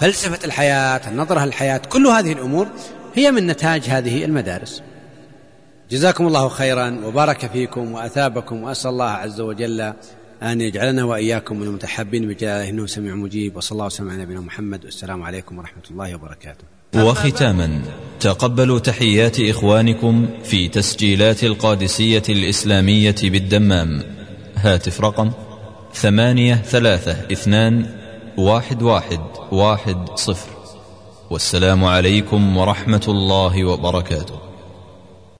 [0.00, 2.68] فلسفة الحياة النظرة للحياة كل هذه الأمور
[3.14, 4.82] هي من نتاج هذه المدارس.
[5.90, 9.92] جزاكم الله خيرا وبارك فيكم وأثابكم وأسأل الله عز وجل
[10.42, 14.84] أن يجعلنا وإياكم من المتحبين بجلاله إنه سميع مجيب وصلى الله وسلم على نبينا محمد
[14.84, 16.81] والسلام عليكم ورحمة الله وبركاته.
[16.96, 17.82] وختاما
[18.20, 24.02] تقبلوا تحيات إخوانكم في تسجيلات القادسية الإسلامية بالدمام.
[24.56, 25.30] هاتف رقم
[25.94, 27.86] ثمانية ثلاثة اثنان
[28.36, 29.20] واحد واحد
[29.52, 30.50] واحد صفر.
[31.30, 34.51] والسلام عليكم ورحمة الله وبركاته.